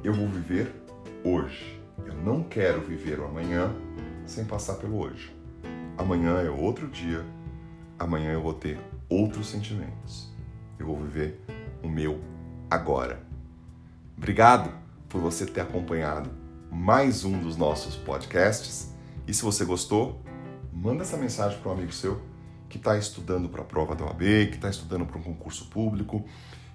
[0.02, 0.72] eu vou viver
[1.24, 1.80] hoje.
[2.06, 3.74] Eu não quero viver o amanhã
[4.26, 5.39] sem passar pelo hoje.
[6.00, 7.26] Amanhã é outro dia.
[7.98, 10.32] Amanhã eu vou ter outros sentimentos.
[10.78, 11.38] Eu vou viver
[11.82, 12.18] o meu
[12.70, 13.22] agora.
[14.16, 14.72] Obrigado
[15.10, 16.30] por você ter acompanhado
[16.72, 18.94] mais um dos nossos podcasts.
[19.28, 20.22] E se você gostou,
[20.72, 22.22] manda essa mensagem para um amigo seu
[22.66, 26.24] que está estudando para a prova da OAB, que está estudando para um concurso público,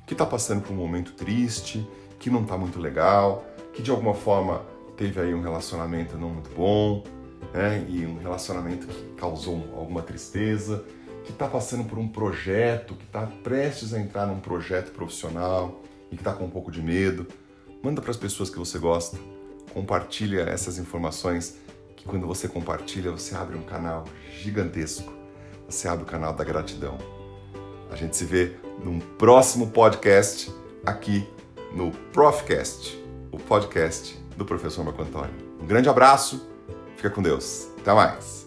[0.06, 1.84] que está passando por um momento triste,
[2.20, 4.62] que não está muito legal, que de alguma forma
[4.96, 7.04] teve aí um relacionamento não muito bom,
[7.54, 7.86] né?
[7.90, 10.84] E um relacionamento que causou alguma tristeza,
[11.24, 15.82] que está passando por um projeto, que está prestes a entrar num projeto profissional
[16.12, 17.28] e que está com um pouco de medo.
[17.84, 19.18] Manda para as pessoas que você gosta.
[19.74, 21.58] Compartilha essas informações
[21.96, 24.06] que quando você compartilha, você abre um canal
[24.42, 25.26] gigantesco
[25.68, 26.98] você abre o canal da gratidão.
[27.92, 30.54] A gente se vê num próximo podcast
[30.86, 31.28] aqui
[31.74, 32.98] no Profcast,
[33.32, 35.34] o podcast do professor Marco Antônio.
[35.60, 36.48] Um grande abraço,
[36.96, 37.68] fica com Deus.
[37.80, 38.45] Até mais.